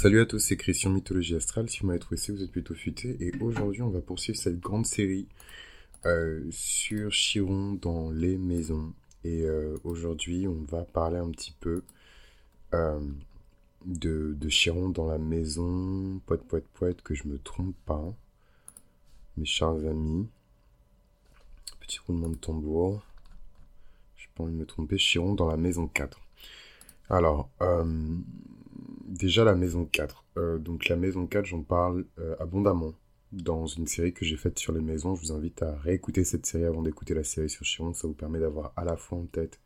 Salut 0.00 0.22
à 0.22 0.24
tous, 0.24 0.38
c'est 0.38 0.56
Christian 0.56 0.88
Mythologie 0.92 1.34
Astrale. 1.34 1.68
Si 1.68 1.80
vous 1.80 1.88
m'avez 1.88 1.98
trouvé 1.98 2.18
vous 2.30 2.42
êtes 2.42 2.50
plutôt 2.50 2.74
futé. 2.74 3.18
Et 3.20 3.32
aujourd'hui, 3.42 3.82
on 3.82 3.90
va 3.90 4.00
poursuivre 4.00 4.38
cette 4.38 4.58
grande 4.58 4.86
série 4.86 5.28
euh, 6.06 6.42
sur 6.50 7.10
Chiron 7.10 7.74
dans 7.74 8.10
les 8.10 8.38
maisons. 8.38 8.94
Et 9.24 9.42
euh, 9.42 9.76
aujourd'hui, 9.84 10.48
on 10.48 10.62
va 10.62 10.84
parler 10.84 11.18
un 11.18 11.30
petit 11.30 11.54
peu 11.60 11.82
euh, 12.72 12.98
de, 13.84 14.34
de, 14.40 14.48
Chiron 14.48 14.88
dans 14.88 15.06
la 15.06 15.18
maison. 15.18 16.18
Poète, 16.24 16.44
poète, 16.44 16.68
poète, 16.72 17.02
que 17.02 17.14
je 17.14 17.28
me 17.28 17.38
trompe 17.38 17.76
pas. 17.84 18.14
Mes 19.36 19.44
chers 19.44 19.68
amis. 19.68 20.26
Petit 21.78 21.98
roulement 21.98 22.30
de 22.30 22.36
tambour. 22.36 23.04
Je 24.16 24.28
pas 24.34 24.44
envie 24.44 24.54
de 24.54 24.58
me 24.60 24.64
tromper. 24.64 24.96
Chiron 24.96 25.34
dans 25.34 25.46
la 25.46 25.58
maison 25.58 25.88
4. 25.88 26.18
Alors, 27.10 27.50
déjà 29.06 29.44
la 29.44 29.54
maison 29.54 29.84
4. 29.84 30.24
Euh, 30.36 30.58
donc 30.58 30.88
la 30.88 30.96
maison 30.96 31.26
4, 31.26 31.44
j'en 31.44 31.62
parle 31.62 32.04
euh, 32.18 32.34
abondamment 32.40 32.94
dans 33.32 33.66
une 33.66 33.86
série 33.86 34.12
que 34.12 34.24
j'ai 34.24 34.36
faite 34.36 34.58
sur 34.58 34.72
les 34.72 34.80
maisons. 34.80 35.14
Je 35.14 35.22
vous 35.22 35.32
invite 35.32 35.62
à 35.62 35.76
réécouter 35.76 36.24
cette 36.24 36.46
série 36.46 36.64
avant 36.64 36.82
d'écouter 36.82 37.14
la 37.14 37.24
série 37.24 37.50
sur 37.50 37.64
Chiron. 37.64 37.92
Ça 37.92 38.08
vous 38.08 38.14
permet 38.14 38.40
d'avoir 38.40 38.72
à 38.76 38.84
la 38.84 38.96
fois 38.96 39.18
en 39.18 39.26
tête 39.26 39.60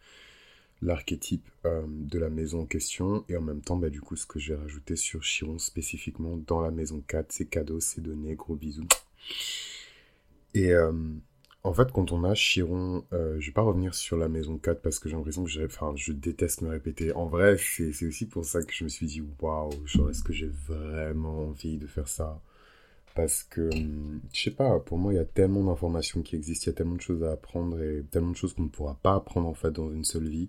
l'archétype 0.82 1.48
euh, 1.64 1.82
de 1.88 2.18
la 2.18 2.28
maison 2.28 2.62
en 2.62 2.66
question 2.66 3.24
et 3.28 3.36
en 3.36 3.40
même 3.40 3.62
temps, 3.62 3.76
bah, 3.76 3.90
du 3.90 4.00
coup, 4.00 4.16
ce 4.16 4.26
que 4.26 4.38
je 4.38 4.52
vais 4.52 4.60
rajouter 4.60 4.96
sur 4.96 5.22
Chiron 5.22 5.58
spécifiquement 5.58 6.36
dans 6.36 6.60
la 6.60 6.70
maison 6.70 7.02
4. 7.06 7.32
C'est 7.32 7.46
cadeau, 7.46 7.80
c'est 7.80 8.02
donné, 8.02 8.34
gros 8.34 8.56
bisous. 8.56 8.88
Et 10.52 10.72
en 11.64 11.72
fait, 11.72 11.90
quand 11.92 12.12
on 12.12 12.24
a 12.24 12.34
Chiron, 12.34 13.04
euh, 13.14 13.40
je 13.40 13.46
vais 13.46 13.52
pas 13.52 13.62
revenir 13.62 13.94
sur 13.94 14.18
la 14.18 14.28
maison 14.28 14.58
4 14.58 14.82
parce 14.82 14.98
que 14.98 15.08
j'ai 15.08 15.16
l'impression 15.16 15.44
que 15.44 15.50
j'ai, 15.50 15.64
enfin, 15.64 15.92
je 15.96 16.12
déteste 16.12 16.60
me 16.60 16.68
répéter. 16.68 17.12
En 17.14 17.26
vrai, 17.26 17.56
c'est 17.58 18.06
aussi 18.06 18.26
pour 18.26 18.44
ça 18.44 18.62
que 18.62 18.72
je 18.72 18.84
me 18.84 18.88
suis 18.90 19.06
dit, 19.06 19.22
waouh, 19.40 19.70
est-ce 20.10 20.22
que 20.22 20.34
j'ai 20.34 20.50
vraiment 20.68 21.48
envie 21.48 21.78
de 21.78 21.86
faire 21.86 22.08
ça? 22.08 22.40
Parce 23.14 23.44
que, 23.44 23.70
je 24.32 24.42
sais 24.42 24.50
pas, 24.50 24.78
pour 24.80 24.98
moi, 24.98 25.12
il 25.12 25.16
y 25.16 25.20
a 25.20 25.24
tellement 25.24 25.64
d'informations 25.64 26.22
qui 26.22 26.36
existent, 26.36 26.64
il 26.66 26.70
y 26.70 26.74
a 26.74 26.76
tellement 26.76 26.96
de 26.96 27.00
choses 27.00 27.24
à 27.24 27.32
apprendre 27.32 27.80
et 27.80 28.04
tellement 28.10 28.32
de 28.32 28.36
choses 28.36 28.52
qu'on 28.54 28.64
ne 28.64 28.68
pourra 28.68 28.98
pas 29.02 29.14
apprendre 29.14 29.48
en 29.48 29.54
fait 29.54 29.70
dans 29.70 29.90
une 29.90 30.04
seule 30.04 30.28
vie 30.28 30.48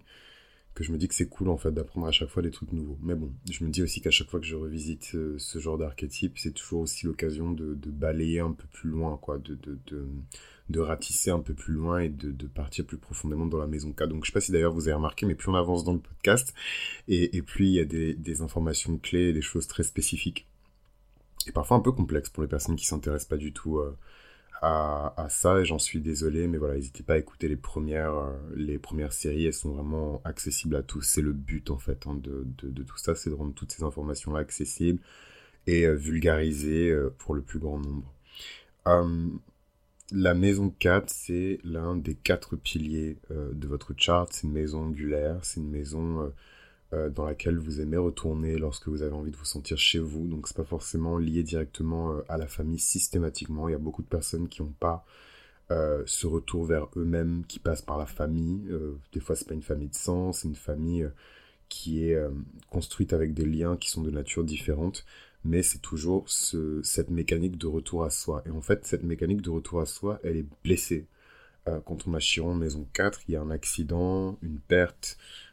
que 0.76 0.84
je 0.84 0.92
me 0.92 0.98
dis 0.98 1.08
que 1.08 1.16
c'est 1.16 1.30
cool 1.30 1.48
en 1.48 1.58
fait 1.58 1.72
d'apprendre 1.72 2.06
à 2.06 2.12
chaque 2.12 2.28
fois 2.28 2.44
des 2.44 2.52
trucs 2.52 2.74
nouveaux. 2.74 2.98
Mais 3.02 3.16
bon, 3.16 3.32
je 3.50 3.64
me 3.64 3.70
dis 3.70 3.82
aussi 3.82 4.02
qu'à 4.02 4.12
chaque 4.12 4.30
fois 4.30 4.42
que 4.42 4.46
je 4.46 4.58
revisite 4.58 5.12
euh, 5.16 5.40
ce, 5.40 5.58
genre 5.58 5.78
d'archétype, 5.78 6.38
c'est 6.38 6.52
toujours 6.52 6.82
aussi 6.82 7.06
l'occasion 7.06 7.52
de, 7.52 7.74
balayer 7.90 8.42
un 8.42 8.52
peu 8.52 8.66
plus 8.74 8.90
loin, 8.90 9.18
quoi, 9.18 9.40
de, 9.40 10.80
ratisser 10.80 11.32
un 11.32 11.40
peu 11.40 11.54
plus 11.54 11.74
loin 11.74 12.00
et 12.00 12.10
de, 12.10 12.48
partir 12.48 12.86
plus 12.86 12.98
profondément 12.98 13.46
dans 13.46 13.58
la 13.58 13.68
maison 13.68 13.94
K. 13.94 14.04
Donc 14.04 14.26
je 14.26 14.32
sais 14.32 14.34
pas 14.34 14.42
si 14.42 14.52
d'ailleurs 14.52 14.74
vous 14.74 14.90
avez 14.90 14.96
remarqué, 14.96 15.26
mais 15.26 15.36
plus 15.36 15.50
on 15.50 15.56
avance 15.56 15.86
dans 15.86 15.94
le 15.94 16.00
podcast, 16.00 16.54
et, 17.08 17.38
et 17.38 17.42
plus 17.42 17.68
il 17.68 17.74
y 17.74 17.80
a 17.80 17.86
des, 17.86 18.14
des 18.14 18.42
informations 18.42 18.98
clés, 18.98 19.32
des 19.32 19.42
choses 19.42 19.68
très 19.68 19.84
spécifiques, 19.84 20.46
et 21.48 21.54
parfois 21.54 21.78
un 21.78 21.82
peu 21.82 21.94
complexes 21.94 22.30
pour 22.30 22.44
les 22.44 22.50
personnes 22.50 22.76
qui 22.76 22.86
s'intéressent 22.86 23.30
pas 23.30 23.38
du 23.38 23.54
tout. 23.54 23.78
Euh, 23.78 23.98
à, 24.62 25.28
ça 25.30 25.60
et 25.60 25.66
j'en 25.66 25.80
suis 25.80 26.00
désolé, 26.00 26.48
mais 26.48 26.58
voilà, 26.58 26.76
n'hésitez 26.76 27.04
pas 27.04 27.14
à 27.14 27.18
écouter 27.18 27.48
les 27.48 27.56
premières, 27.56 28.16
euh, 28.16 28.34
les 28.56 28.80
premières 28.80 29.14
séries, 29.14 29.46
elles 29.46 29.54
sont 29.54 29.72
vraiment 29.72 30.22
accessibles 30.24 30.76
à 30.76 30.84
tous. 30.84 31.02
C'est 31.02 31.22
le 31.22 31.34
but 31.34 31.70
en 31.72 31.78
fait 31.78 32.08
hein, 32.08 32.16
de, 32.16 32.46
de, 32.64 32.84
tout 32.84 32.98
ça, 32.98 33.16
c'est 33.16 33.30
de 33.30 33.36
rendre 33.36 33.54
toutes 33.54 33.72
ces 33.72 33.84
informations-là 33.84 34.40
accessibles 34.40 35.00
et 35.68 35.86
euh, 35.86 35.94
vulgarisées 35.94 36.90
euh, 36.90 37.14
pour 37.18 37.36
le 37.36 37.42
plus 37.42 37.60
grand 37.60 37.80
nombre. 37.80 38.12
Hum, 38.86 39.40
la 40.12 40.34
maison 40.36 40.70
4, 40.80 41.10
c'est 41.10 41.60
l'un 41.64 41.96
des 41.96 42.14
quatre 42.16 42.56
piliers 42.56 43.18
de 43.32 43.68
votre 43.68 43.94
chart. 43.98 44.32
C'est 44.32 44.44
une 44.46 44.54
maison 44.54 44.84
angulaire, 44.84 45.40
c'est 45.42 45.60
une 45.60 45.72
maison 45.72 46.32
dans 47.10 47.26
laquelle 47.26 47.58
vous 47.58 47.82
aimez 47.82 47.98
retourner 47.98 48.58
lorsque 48.58 48.88
vous 48.88 49.02
avez 49.02 49.14
envie 49.14 49.32
de 49.32 49.36
vous 49.36 49.46
sentir 49.46 49.78
chez 49.78 50.00
vous. 50.00 50.28
Donc 50.28 50.48
c'est 50.48 50.58
pas 50.58 50.64
forcément 50.64 51.18
lié 51.18 51.44
directement 51.44 52.14
euh, 52.14 52.22
à 52.30 52.38
la 52.38 52.48
famille 52.48 52.80
systématiquement. 52.80 53.68
Il 53.68 53.72
y 53.72 53.76
a 53.76 53.80
beaucoup 53.80 54.02
de 54.02 54.08
personnes 54.08 54.48
qui 54.48 54.62
n'ont 54.62 54.74
pas 54.80 55.06
euh, 55.72 56.04
ce 56.06 56.28
retour 56.28 56.66
vers 56.66 56.88
eux-mêmes 56.96 57.44
qui 57.48 57.60
passe 57.60 57.82
par 57.82 57.98
la 57.98 58.06
famille. 58.06 58.70
des 59.14 59.20
fois 59.20 59.36
c'est 59.36 59.48
pas 59.48 59.54
une 59.54 59.62
famille 59.62 59.90
de 59.90 59.96
sang, 59.96 60.32
c'est 60.32 60.48
une 60.48 60.56
famille 60.56 61.10
qui 61.70 62.08
est 62.08 62.18
construite 62.70 63.14
avec 63.14 63.34
des 63.34 63.46
liens 63.46 63.76
qui 63.78 63.90
sont 63.90 64.02
de 64.02 64.12
nature 64.12 64.44
différente. 64.44 65.06
Mais 65.44 65.62
c'est 65.64 65.82
toujours 65.82 66.30
cette 66.30 67.10
mécanique 67.10 67.58
de 67.58 67.68
retour 67.68 68.04
à 68.04 68.10
soi. 68.10 68.44
Et 68.48 68.50
en 68.50 68.62
fait, 68.62 68.86
cette 68.86 69.04
mécanique 69.04 69.42
de 69.42 69.52
retour 69.52 69.80
à 69.82 69.86
soi, 69.86 70.20
elle 70.24 70.38
est 70.38 70.46
blessée. 70.64 71.06
quand 71.86 72.08
on 72.08 72.14
a 72.14 72.20
Chiron 72.20 72.56
maison 72.56 72.88
4, 72.94 73.22
il 73.28 73.34
y 73.34 73.36
a 73.36 73.42
un 73.42 73.52
accident, 73.52 74.38
une 74.42 74.60
perte, 74.60 75.18
euh, 75.18 75.45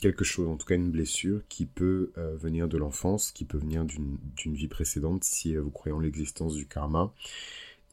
quelque 0.00 0.24
chose, 0.24 0.48
en 0.48 0.56
tout 0.56 0.66
cas 0.66 0.76
une 0.76 0.90
blessure, 0.90 1.42
qui 1.48 1.66
peut 1.66 2.12
euh, 2.18 2.36
venir 2.36 2.68
de 2.68 2.78
l'enfance, 2.78 3.32
qui 3.32 3.44
peut 3.44 3.58
venir 3.58 3.84
d'une 3.84 4.54
vie 4.54 4.68
précédente, 4.68 5.24
si 5.24 5.56
euh, 5.56 5.60
vous 5.60 5.70
croyez 5.70 5.94
en 5.94 6.00
l'existence 6.00 6.54
du 6.54 6.66
karma, 6.66 7.12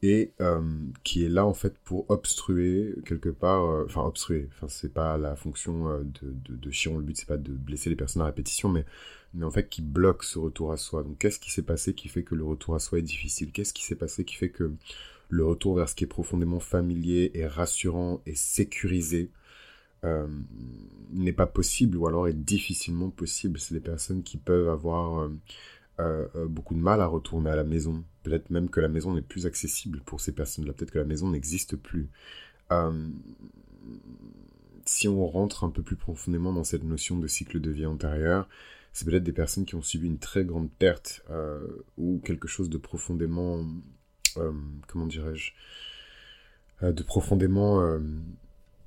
et 0.04 0.32
qui 1.04 1.24
est 1.24 1.28
là 1.28 1.46
en 1.46 1.54
fait 1.54 1.78
pour 1.78 2.10
obstruer 2.10 2.92
quelque 3.06 3.28
part, 3.28 3.84
enfin 3.84 4.02
obstruer, 4.02 4.48
enfin 4.52 4.66
c'est 4.68 4.92
pas 4.92 5.16
la 5.16 5.36
fonction 5.36 6.00
de 6.02 6.70
Chiron, 6.72 6.98
le 6.98 7.04
but 7.04 7.16
c'est 7.16 7.28
pas 7.28 7.36
de 7.36 7.52
blesser 7.52 7.88
les 7.88 7.94
personnes 7.94 8.22
à 8.22 8.24
répétition, 8.24 8.68
mais, 8.68 8.84
mais 9.32 9.44
en 9.44 9.52
fait 9.52 9.68
qui 9.68 9.80
bloque 9.80 10.24
ce 10.24 10.40
retour 10.40 10.72
à 10.72 10.76
soi. 10.76 11.04
Donc 11.04 11.18
qu'est-ce 11.18 11.38
qui 11.38 11.52
s'est 11.52 11.62
passé 11.62 11.94
qui 11.94 12.08
fait 12.08 12.24
que 12.24 12.34
le 12.34 12.42
retour 12.42 12.74
à 12.74 12.80
soi 12.80 12.98
est 12.98 13.02
difficile? 13.02 13.52
Qu'est-ce 13.52 13.72
qui 13.72 13.84
s'est 13.84 13.94
passé 13.94 14.24
qui 14.24 14.34
fait 14.34 14.50
que 14.50 14.72
le 15.28 15.44
retour 15.44 15.76
vers 15.76 15.88
ce 15.88 15.94
qui 15.94 16.02
est 16.04 16.08
profondément 16.08 16.60
familier 16.60 17.30
et 17.34 17.46
rassurant 17.46 18.20
et 18.26 18.34
sécurisé 18.34 19.30
euh, 20.04 20.26
n'est 21.12 21.32
pas 21.32 21.46
possible 21.46 21.96
ou 21.96 22.06
alors 22.06 22.26
est 22.26 22.32
difficilement 22.32 23.10
possible. 23.10 23.60
C'est 23.60 23.74
des 23.74 23.80
personnes 23.80 24.22
qui 24.22 24.36
peuvent 24.36 24.68
avoir 24.68 25.20
euh, 25.20 25.28
euh, 26.00 26.48
beaucoup 26.48 26.74
de 26.74 26.80
mal 26.80 27.00
à 27.00 27.06
retourner 27.06 27.50
à 27.50 27.56
la 27.56 27.64
maison. 27.64 28.02
Peut-être 28.22 28.50
même 28.50 28.70
que 28.70 28.80
la 28.80 28.88
maison 28.88 29.14
n'est 29.14 29.22
plus 29.22 29.46
accessible 29.46 30.00
pour 30.00 30.20
ces 30.20 30.32
personnes-là. 30.32 30.72
Peut-être 30.72 30.90
que 30.90 30.98
la 30.98 31.04
maison 31.04 31.30
n'existe 31.30 31.76
plus. 31.76 32.08
si 34.86 35.06
on 35.06 35.26
rentre 35.26 35.64
un 35.64 35.70
peu 35.70 35.82
plus 35.82 35.96
profondément 35.96 36.52
dans 36.52 36.64
cette 36.64 36.84
notion 36.84 37.18
de 37.18 37.26
cycle 37.26 37.60
de 37.60 37.70
vie 37.70 37.86
antérieur, 37.86 38.48
c'est 38.92 39.04
peut-être 39.06 39.24
des 39.24 39.32
personnes 39.32 39.66
qui 39.66 39.74
ont 39.74 39.82
subi 39.82 40.06
une 40.06 40.18
très 40.18 40.44
grande 40.44 40.70
perte 40.70 41.22
ou 41.98 42.20
quelque 42.24 42.48
chose 42.48 42.70
de 42.70 42.78
profondément, 42.78 43.64
comment 44.88 45.06
dirais-je, 45.06 45.52
de 46.82 47.02
profondément 47.02 47.98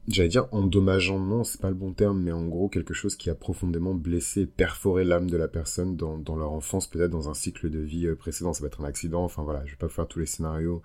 j'allais 0.08 0.30
dire 0.30 0.48
endommageant, 0.52 1.20
non, 1.20 1.44
c'est 1.44 1.60
pas 1.60 1.70
le 1.70 1.76
bon 1.76 1.94
terme, 1.94 2.22
mais 2.22 2.32
en 2.32 2.46
gros 2.46 2.70
quelque 2.70 2.94
chose 2.94 3.16
qui 3.16 3.30
a 3.30 3.36
profondément 3.36 3.94
blessé, 3.94 4.46
perforé 4.46 5.04
l'âme 5.04 5.30
de 5.30 5.38
la 5.38 5.48
personne 5.48 5.96
dans, 5.96 6.18
dans 6.18 6.36
leur 6.36 6.52
enfance, 6.52 6.88
peut-être 6.88 7.12
dans 7.12 7.30
un 7.30 7.34
cycle 7.34 7.70
de 7.70 7.80
vie 7.80 8.08
euh, 8.08 8.16
précédent, 8.16 8.54
ça 8.54 8.62
va 8.62 8.68
être 8.68 8.82
un 8.82 8.86
accident, 8.86 9.24
enfin 9.24 9.44
voilà, 9.44 9.66
je 9.66 9.72
vais 9.72 9.78
pas 9.78 9.90
faire 9.90 10.08
tous 10.08 10.20
les 10.20 10.26
scénarios, 10.26 10.84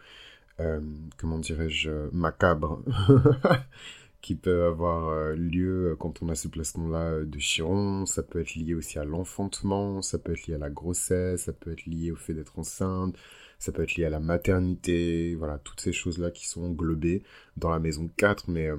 euh, 0.60 0.80
comment 1.18 1.38
dirais-je, 1.38 1.90
macabres, 2.12 2.82
qui 4.22 4.34
peuvent 4.34 4.72
avoir 4.72 5.08
euh, 5.10 5.34
lieu 5.34 5.96
quand 5.98 6.22
on 6.22 6.28
a 6.28 6.34
ce 6.34 6.48
placement-là 6.48 7.24
de 7.24 7.38
Chiron, 7.38 8.06
ça 8.06 8.22
peut 8.22 8.40
être 8.40 8.54
lié 8.54 8.74
aussi 8.74 8.98
à 8.98 9.04
l'enfantement, 9.04 10.02
ça 10.02 10.18
peut 10.18 10.32
être 10.32 10.46
lié 10.46 10.54
à 10.54 10.58
la 10.58 10.70
grossesse, 10.70 11.44
ça 11.44 11.52
peut 11.52 11.72
être 11.72 11.86
lié 11.86 12.10
au 12.10 12.16
fait 12.16 12.34
d'être 12.34 12.58
enceinte, 12.58 13.16
ça 13.58 13.72
peut 13.72 13.82
être 13.82 13.96
lié 13.96 14.06
à 14.06 14.10
la 14.10 14.20
maternité, 14.20 15.34
voilà, 15.34 15.58
toutes 15.58 15.80
ces 15.80 15.92
choses-là 15.92 16.30
qui 16.30 16.48
sont 16.48 16.62
englobées 16.62 17.22
dans 17.58 17.70
la 17.70 17.78
maison 17.78 18.08
4, 18.16 18.48
mais 18.48 18.70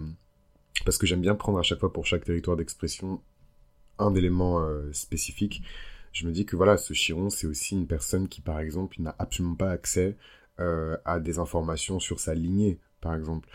parce 0.86 0.98
que 0.98 1.08
j'aime 1.08 1.22
bien 1.22 1.36
prendre 1.36 1.60
à 1.60 1.64
chaque 1.64 1.80
fois 1.80 1.94
pour 1.94 2.06
chaque 2.06 2.26
territoire 2.26 2.58
d'expression 2.58 3.22
un 4.00 4.16
élément 4.16 4.62
euh, 4.62 4.92
spécifique. 4.94 5.64
Je 6.12 6.26
me 6.26 6.32
dis 6.32 6.46
que 6.46 6.56
voilà, 6.56 6.78
ce 6.78 6.94
Chiron, 6.94 7.30
c'est 7.30 7.48
aussi 7.48 7.76
une 7.76 7.88
personne 7.88 8.28
qui, 8.28 8.42
par 8.42 8.60
exemple, 8.60 9.02
n'a 9.02 9.16
absolument 9.20 9.56
pas 9.56 9.72
accès 9.72 10.18
euh, 10.60 10.98
à 11.06 11.20
des 11.20 11.40
informations 11.40 12.00
sur 12.00 12.20
sa 12.20 12.34
lignée, 12.34 12.80
par 13.00 13.16
exemple. 13.16 13.48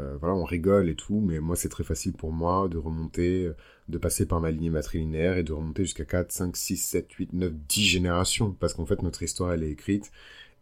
Euh, 0.00 0.16
voilà, 0.18 0.34
on 0.34 0.44
rigole 0.44 0.88
et 0.88 0.96
tout, 0.96 1.20
mais 1.20 1.40
moi, 1.40 1.56
c'est 1.56 1.68
très 1.68 1.84
facile 1.84 2.12
pour 2.12 2.32
moi 2.32 2.68
de 2.68 2.78
remonter, 2.78 3.50
de 3.88 3.98
passer 3.98 4.26
par 4.26 4.40
ma 4.40 4.50
lignée 4.50 4.70
matrilinéaire 4.70 5.36
et 5.38 5.42
de 5.42 5.52
remonter 5.52 5.84
jusqu'à 5.84 6.04
4, 6.04 6.32
5, 6.32 6.56
6, 6.56 6.76
7, 6.76 7.12
8, 7.12 7.32
9, 7.32 7.52
10 7.52 7.82
générations, 7.84 8.52
parce 8.52 8.74
qu'en 8.74 8.86
fait, 8.86 9.02
notre 9.02 9.22
histoire, 9.22 9.52
elle 9.52 9.64
est 9.64 9.70
écrite. 9.70 10.12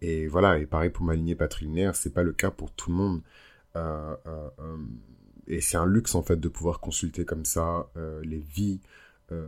Et 0.01 0.27
voilà, 0.27 0.59
et 0.59 0.67
pareil 0.67 0.91
pour 0.91 1.05
ma 1.05 1.15
lignée 1.15 1.37
patrilinéaire, 1.37 1.95
c'est 1.97 2.13
pas 2.13 2.23
le 2.23 2.33
cas 2.33 2.51
pour 2.51 2.73
tout 2.73 2.91
le 2.91 2.97
monde. 2.97 3.23
Et 5.49 5.61
c'est 5.61 5.77
un 5.77 5.87
luxe 5.87 6.15
en 6.15 6.23
fait 6.23 6.39
de 6.39 6.49
pouvoir 6.49 6.81
consulter 6.81 7.25
comme 7.25 7.45
ça 7.45 7.89
euh, 7.97 8.21
les 8.25 8.39
vies 8.39 8.81
euh, 9.33 9.47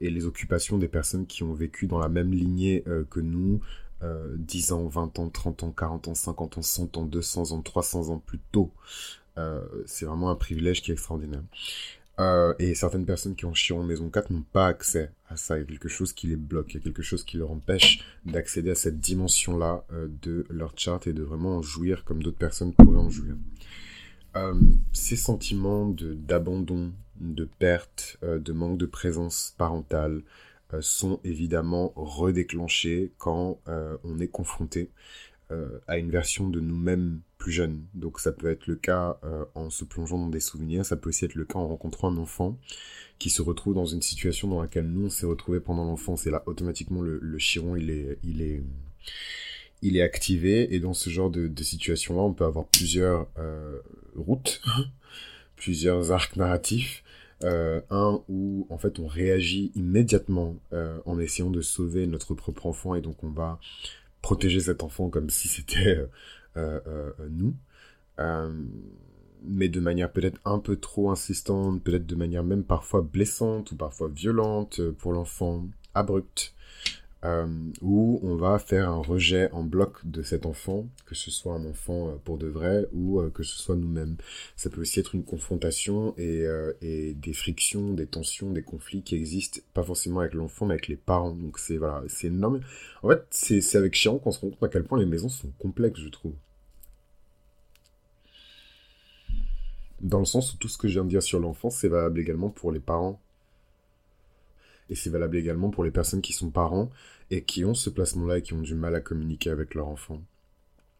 et 0.00 0.10
les 0.10 0.26
occupations 0.26 0.78
des 0.78 0.88
personnes 0.88 1.26
qui 1.26 1.42
ont 1.42 1.54
vécu 1.54 1.86
dans 1.86 1.98
la 1.98 2.08
même 2.08 2.32
lignée 2.32 2.84
euh, 2.86 3.04
que 3.08 3.20
nous, 3.20 3.60
10 4.02 4.72
ans, 4.72 4.86
20 4.86 5.18
ans, 5.18 5.28
30 5.28 5.62
ans, 5.62 5.72
40 5.72 6.08
ans, 6.08 6.14
50 6.14 6.56
ans, 6.56 6.62
100 6.62 6.96
ans, 6.96 7.04
200 7.04 7.52
ans, 7.52 7.60
300 7.60 8.08
ans 8.08 8.18
plus 8.18 8.40
tôt. 8.50 8.72
c'est 9.84 10.06
vraiment 10.06 10.30
un 10.30 10.36
privilège 10.36 10.80
qui 10.80 10.90
est 10.90 10.94
extraordinaire. 10.94 11.42
et 12.58 12.74
certaines 12.74 13.04
personnes 13.04 13.36
qui 13.36 13.44
ont 13.44 13.52
Chiron 13.52 13.84
Maison 13.84 14.08
4 14.08 14.30
n'ont 14.30 14.46
pas 14.54 14.68
accès 14.68 15.10
à 15.28 15.36
ça. 15.36 15.58
Il 15.58 15.60
y 15.60 15.64
a 15.64 15.66
quelque 15.66 15.90
chose 15.90 16.14
qui 16.14 16.28
les 16.28 16.36
bloque, 16.36 16.72
il 16.72 16.78
y 16.78 16.80
a 16.80 16.82
quelque 16.82 17.02
chose 17.02 17.24
qui 17.24 17.36
leur 17.36 17.50
empêche 17.50 18.02
d'accéder 18.24 18.70
à 18.70 18.74
cette 18.74 19.00
dimension-là 19.00 19.84
de 20.22 20.46
leur 20.48 20.72
chart 20.78 21.06
et 21.06 21.12
de 21.12 21.22
vraiment 21.22 21.58
en 21.58 21.62
jouir 21.62 22.02
comme 22.06 22.22
d'autres 22.22 22.38
personnes 22.38 22.72
pourraient 22.72 22.96
en 22.96 23.10
jouir. 23.10 23.34
Euh, 24.36 24.54
ces 24.92 25.16
sentiments 25.16 25.86
d'abandon, 25.88 26.92
de, 27.20 27.44
perte, 27.44 28.18
euh, 28.22 28.38
de 28.38 28.52
manque 28.52 28.78
de 28.78 28.86
présence 28.86 29.54
parentale, 29.58 30.22
sont 30.80 31.18
évidemment 31.24 31.92
redéclenchés 31.96 33.10
quand 33.18 33.58
on 34.04 34.20
est 34.20 34.28
confronté 34.28 34.88
à 35.88 35.98
une 35.98 36.12
version 36.12 36.48
de 36.48 36.60
nous-mêmes 36.60 37.22
plus 37.38 37.50
jeunes. 37.50 37.82
Donc 37.94 38.20
ça 38.20 38.30
peut 38.30 38.48
être 38.48 38.68
le 38.68 38.76
cas 38.76 39.18
en 39.56 39.68
se 39.68 39.82
plongeant 39.84 40.18
dans 40.18 40.28
des 40.28 40.38
souvenirs, 40.38 40.86
ça 40.86 40.94
peut 40.94 41.08
aussi 41.08 41.24
être 41.24 41.34
le 41.34 41.44
cas 41.44 41.58
en 41.58 41.66
rencontrant 41.66 42.12
un 42.12 42.18
enfant 42.18 42.56
qui 43.18 43.30
se 43.30 43.42
retrouve 43.42 43.74
dans 43.74 43.84
une 43.84 44.00
situation 44.00 44.46
dans 44.46 44.62
laquelle 44.62 44.86
nous 44.86 45.06
on 45.06 45.10
s'est 45.10 45.26
retrouvé 45.26 45.58
pendant 45.58 45.84
l'enfance 45.84 46.28
et 46.28 46.30
là 46.30 46.44
automatiquement 46.46 47.02
le, 47.02 47.18
le 47.20 47.38
chiron 47.38 47.74
il 47.74 47.90
est 47.90 48.18
il 48.22 48.40
est 48.40 48.62
il 49.82 49.96
est 49.96 50.02
activé 50.02 50.74
et 50.74 50.80
dans 50.80 50.94
ce 50.94 51.10
genre 51.10 51.30
de, 51.30 51.48
de 51.48 51.62
situation 51.62 52.14
là 52.16 52.22
on 52.22 52.32
peut 52.32 52.44
avoir 52.44 52.66
plusieurs 52.66 53.28
routes 54.16 54.60
plusieurs 55.60 56.10
arcs 56.10 56.36
narratifs. 56.36 57.04
Euh, 57.42 57.80
un 57.88 58.22
où 58.28 58.66
en 58.68 58.76
fait 58.76 58.98
on 58.98 59.06
réagit 59.06 59.72
immédiatement 59.74 60.56
euh, 60.74 60.98
en 61.06 61.18
essayant 61.18 61.48
de 61.48 61.62
sauver 61.62 62.06
notre 62.06 62.34
propre 62.34 62.66
enfant 62.66 62.94
et 62.94 63.00
donc 63.00 63.24
on 63.24 63.30
va 63.30 63.58
protéger 64.20 64.60
cet 64.60 64.82
enfant 64.82 65.08
comme 65.08 65.30
si 65.30 65.48
c'était 65.48 66.06
euh, 66.58 67.10
nous. 67.30 67.54
mais 69.42 69.70
de 69.70 69.80
manière 69.80 70.12
peut-être 70.12 70.38
un 70.44 70.58
peu 70.58 70.76
trop 70.76 71.10
insistante, 71.10 71.82
peut-être 71.82 72.06
de 72.06 72.14
manière 72.14 72.44
même 72.44 72.64
parfois 72.64 73.00
blessante 73.00 73.72
ou 73.72 73.76
parfois 73.76 74.08
violente 74.08 74.82
pour 74.98 75.12
l'enfant, 75.12 75.66
abrupte. 75.94 76.54
Euh, 77.22 77.46
où 77.82 78.18
on 78.22 78.36
va 78.36 78.58
faire 78.58 78.88
un 78.88 79.02
rejet 79.02 79.50
en 79.52 79.62
bloc 79.62 79.98
de 80.06 80.22
cet 80.22 80.46
enfant, 80.46 80.86
que 81.04 81.14
ce 81.14 81.30
soit 81.30 81.52
un 81.52 81.66
enfant 81.66 82.08
euh, 82.08 82.12
pour 82.24 82.38
de 82.38 82.46
vrai 82.46 82.86
ou 82.94 83.20
euh, 83.20 83.28
que 83.28 83.42
ce 83.42 83.58
soit 83.58 83.76
nous-mêmes. 83.76 84.16
Ça 84.56 84.70
peut 84.70 84.80
aussi 84.80 85.00
être 85.00 85.14
une 85.14 85.24
confrontation 85.24 86.14
et, 86.16 86.46
des 87.14 87.32
frictions, 87.34 87.92
des 87.92 88.06
tensions, 88.06 88.50
des 88.50 88.62
conflits 88.62 89.02
qui 89.02 89.16
existent 89.16 89.60
pas 89.74 89.82
forcément 89.82 90.20
avec 90.20 90.32
l'enfant 90.32 90.64
mais 90.64 90.74
avec 90.74 90.88
les 90.88 90.96
parents. 90.96 91.34
Donc 91.34 91.58
c'est 91.58 91.76
voilà, 91.76 92.02
c'est 92.08 92.28
énorme. 92.28 92.60
En 93.02 93.10
fait, 93.10 93.22
c'est 93.30 93.76
avec 93.76 93.94
Chiron 93.94 94.18
qu'on 94.18 94.30
se 94.30 94.40
rend 94.40 94.50
compte 94.50 94.62
à 94.62 94.68
quel 94.68 94.84
point 94.84 94.98
les 94.98 95.06
maisons 95.06 95.28
sont 95.28 95.52
complexes, 95.58 96.00
je 96.00 96.08
trouve. 96.08 96.32
Dans 100.00 100.20
le 100.20 100.24
sens 100.24 100.54
où 100.54 100.56
tout 100.56 100.68
ce 100.68 100.78
que 100.78 100.88
je 100.88 100.94
viens 100.94 101.04
de 101.04 101.10
dire 101.10 101.22
sur 101.22 101.38
l'enfant, 101.38 101.68
c'est 101.68 101.88
valable 101.88 102.18
également 102.18 102.48
pour 102.48 102.72
les 102.72 102.80
parents 102.80 103.20
et 104.90 104.94
c'est 104.94 105.10
valable 105.10 105.36
également 105.36 105.70
pour 105.70 105.84
les 105.84 105.90
personnes 105.90 106.20
qui 106.20 106.32
sont 106.32 106.50
parents 106.50 106.90
et 107.30 107.44
qui 107.44 107.64
ont 107.64 107.74
ce 107.74 107.88
placement-là 107.88 108.38
et 108.38 108.42
qui 108.42 108.52
ont 108.52 108.60
du 108.60 108.74
mal 108.74 108.94
à 108.94 109.00
communiquer 109.00 109.50
avec 109.50 109.74
leur 109.74 109.88
enfant. 109.88 110.22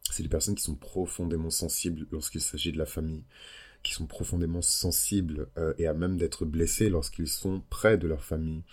C'est 0.09 0.23
les 0.23 0.29
personnes 0.29 0.55
qui 0.55 0.63
sont 0.63 0.75
profondément 0.75 1.49
sensibles 1.49 2.07
lorsqu'il 2.11 2.41
s'agit 2.41 2.71
de 2.71 2.77
la 2.77 2.85
famille, 2.85 3.23
qui 3.83 3.93
sont 3.93 4.07
profondément 4.07 4.61
sensibles 4.61 5.47
euh, 5.57 5.73
et 5.77 5.87
à 5.87 5.93
même 5.93 6.17
d'être 6.17 6.45
blessés 6.45 6.89
lorsqu'ils 6.89 7.27
sont 7.27 7.61
près 7.69 7.97
de 7.97 8.07
leur 8.07 8.23
famille. 8.23 8.63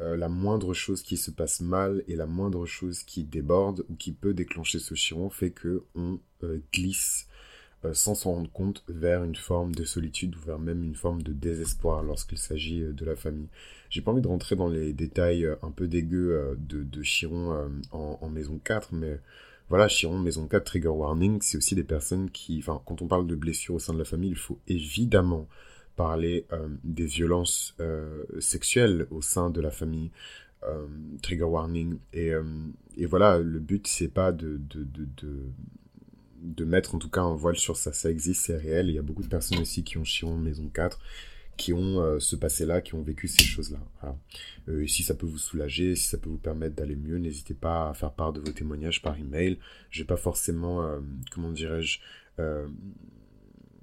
Euh, 0.00 0.16
la 0.16 0.28
moindre 0.28 0.74
chose 0.74 1.02
qui 1.02 1.16
se 1.16 1.30
passe 1.30 1.60
mal 1.60 2.04
et 2.06 2.14
la 2.14 2.26
moindre 2.26 2.66
chose 2.66 3.02
qui 3.02 3.24
déborde 3.24 3.84
ou 3.88 3.96
qui 3.96 4.12
peut 4.12 4.34
déclencher 4.34 4.78
ce 4.78 4.94
chiron 4.94 5.28
fait 5.28 5.50
que 5.50 5.82
on 5.94 6.20
euh, 6.44 6.60
glisse 6.72 7.27
sans 7.92 8.14
s'en 8.14 8.34
rendre 8.34 8.50
compte 8.50 8.82
vers 8.88 9.22
une 9.22 9.36
forme 9.36 9.74
de 9.74 9.84
solitude 9.84 10.34
ou 10.36 10.40
vers 10.40 10.58
même 10.58 10.82
une 10.82 10.94
forme 10.94 11.22
de 11.22 11.32
désespoir 11.32 12.02
lorsqu'il 12.02 12.38
s'agit 12.38 12.82
euh, 12.82 12.92
de 12.92 13.04
la 13.04 13.16
famille. 13.16 13.48
J'ai 13.88 14.02
pas 14.02 14.10
envie 14.10 14.22
de 14.22 14.28
rentrer 14.28 14.56
dans 14.56 14.68
les 14.68 14.92
détails 14.92 15.44
euh, 15.44 15.54
un 15.62 15.70
peu 15.70 15.86
dégueux 15.86 16.56
de, 16.58 17.02
Chiron 17.02 17.70
en, 17.92 18.28
maison 18.28 18.60
4, 18.62 18.92
mais 18.92 19.20
voilà, 19.68 19.86
Chiron, 19.88 20.18
maison 20.18 20.46
4, 20.46 20.64
trigger 20.64 20.88
warning, 20.88 21.38
c'est 21.40 21.56
aussi 21.56 21.74
des 21.74 21.84
personnes 21.84 22.30
qui, 22.30 22.58
enfin, 22.58 22.82
quand 22.84 23.00
on 23.02 23.06
parle 23.06 23.26
de 23.26 23.36
blessures 23.36 23.76
au 23.76 23.78
sein 23.78 23.92
de 23.94 23.98
la 23.98 24.04
famille, 24.04 24.30
il 24.30 24.36
faut 24.36 24.58
évidemment 24.66 25.48
parler 25.96 26.46
des 26.84 27.06
violences 27.06 27.76
sexuelles 28.40 29.06
au 29.10 29.22
sein 29.22 29.50
de 29.50 29.60
la 29.60 29.70
famille. 29.70 30.10
trigger 31.22 31.44
warning 31.44 31.98
et, 32.12 32.32
voilà 33.06 33.38
le 33.38 33.58
but 33.58 33.86
c'est 33.86 34.08
pas 34.08 34.32
de 34.32 34.60
mettre 36.64 36.94
en 36.94 36.98
tout 36.98 37.10
cas 37.10 37.22
un 37.22 37.34
voile 37.34 37.56
sur 37.56 37.76
ça. 37.76 37.92
Ça 37.92 38.10
existe, 38.10 38.46
c'est 38.46 38.56
réel. 38.56 38.88
Il 38.88 38.94
y 38.94 38.98
a 38.98 39.02
beaucoup 39.02 39.22
de 39.22 39.28
personnes 39.28 39.58
aussi 39.58 39.84
qui 39.84 39.98
ont 39.98 40.04
Chiron 40.04 40.36
Maison 40.36 40.68
4 40.68 40.98
qui 41.58 41.72
ont 41.72 42.00
euh, 42.00 42.20
ce 42.20 42.36
passé-là, 42.36 42.80
qui 42.80 42.94
ont 42.94 43.02
vécu 43.02 43.26
ces 43.28 43.42
choses-là. 43.42 43.80
Euh, 44.68 44.86
si 44.86 45.02
ça 45.02 45.14
peut 45.14 45.26
vous 45.26 45.38
soulager, 45.38 45.96
si 45.96 46.06
ça 46.06 46.16
peut 46.16 46.30
vous 46.30 46.38
permettre 46.38 46.76
d'aller 46.76 46.96
mieux, 46.96 47.18
n'hésitez 47.18 47.52
pas 47.52 47.90
à 47.90 47.94
faire 47.94 48.12
part 48.12 48.32
de 48.32 48.40
vos 48.40 48.52
témoignages 48.52 49.02
par 49.02 49.18
email. 49.18 49.58
J'ai 49.90 50.04
pas 50.04 50.16
forcément, 50.16 50.82
euh, 50.82 51.00
comment 51.32 51.50
dirais-je, 51.50 51.98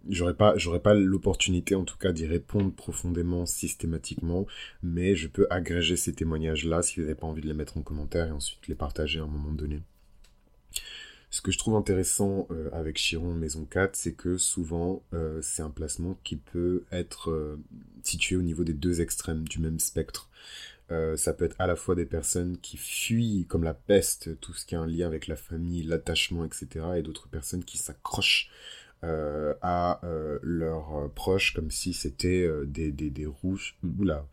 j'aurais 0.07 0.35
pas, 0.35 0.57
j'aurais 0.57 0.79
pas 0.79 0.93
l'opportunité 0.93 1.75
en 1.75 1.83
tout 1.83 1.97
cas 1.97 2.13
d'y 2.13 2.25
répondre 2.25 2.73
profondément, 2.73 3.45
systématiquement, 3.45 4.47
mais 4.81 5.15
je 5.15 5.27
peux 5.27 5.45
agréger 5.49 5.97
ces 5.97 6.13
témoignages-là 6.13 6.81
si 6.81 6.95
vous 6.95 7.01
n'avez 7.01 7.15
pas 7.15 7.27
envie 7.27 7.41
de 7.41 7.47
les 7.47 7.53
mettre 7.53 7.77
en 7.77 7.81
commentaire 7.81 8.27
et 8.27 8.31
ensuite 8.31 8.67
les 8.69 8.75
partager 8.75 9.19
à 9.19 9.23
un 9.23 9.27
moment 9.27 9.51
donné. 9.51 9.81
Ce 11.35 11.41
que 11.41 11.51
je 11.51 11.57
trouve 11.57 11.75
intéressant 11.75 12.47
euh, 12.49 12.69
avec 12.71 12.95
Chiron 12.95 13.33
Maison 13.33 13.65
4, 13.65 13.93
c'est 13.97 14.13
que 14.13 14.37
souvent, 14.37 15.03
euh, 15.13 15.41
c'est 15.41 15.63
un 15.63 15.69
placement 15.69 16.17
qui 16.23 16.37
peut 16.37 16.85
être 16.93 17.29
euh, 17.29 17.59
situé 18.03 18.37
au 18.37 18.41
niveau 18.41 18.63
des 18.63 18.71
deux 18.71 19.01
extrêmes 19.01 19.45
du 19.45 19.59
même 19.59 19.81
spectre. 19.81 20.29
ça 21.17 21.33
peut 21.33 21.43
être 21.43 21.57
à 21.59 21.67
la 21.67 21.75
fois 21.75 21.93
des 21.93 22.05
personnes 22.05 22.57
qui 22.59 22.77
fuient 22.77 23.45
comme 23.49 23.65
la 23.65 23.73
peste 23.73 24.39
tout 24.39 24.53
ce 24.53 24.65
qui 24.65 24.75
a 24.75 24.79
un 24.79 24.87
lien 24.87 25.07
avec 25.07 25.27
la 25.27 25.35
famille, 25.35 25.83
l'attachement, 25.83 26.45
etc. 26.45 26.67
et 26.95 27.01
d'autres 27.01 27.27
personnes 27.27 27.65
qui 27.65 27.77
s'accrochent 27.77 28.49
à 29.01 29.99
leurs 30.41 31.11
proches 31.15 31.53
comme 31.53 31.69
si 31.69 31.93
c'était 31.93 32.47
des, 32.65 32.91
des, 32.91 33.09
des 33.09 33.25
rouges, 33.25 33.77
oula, 33.99 34.25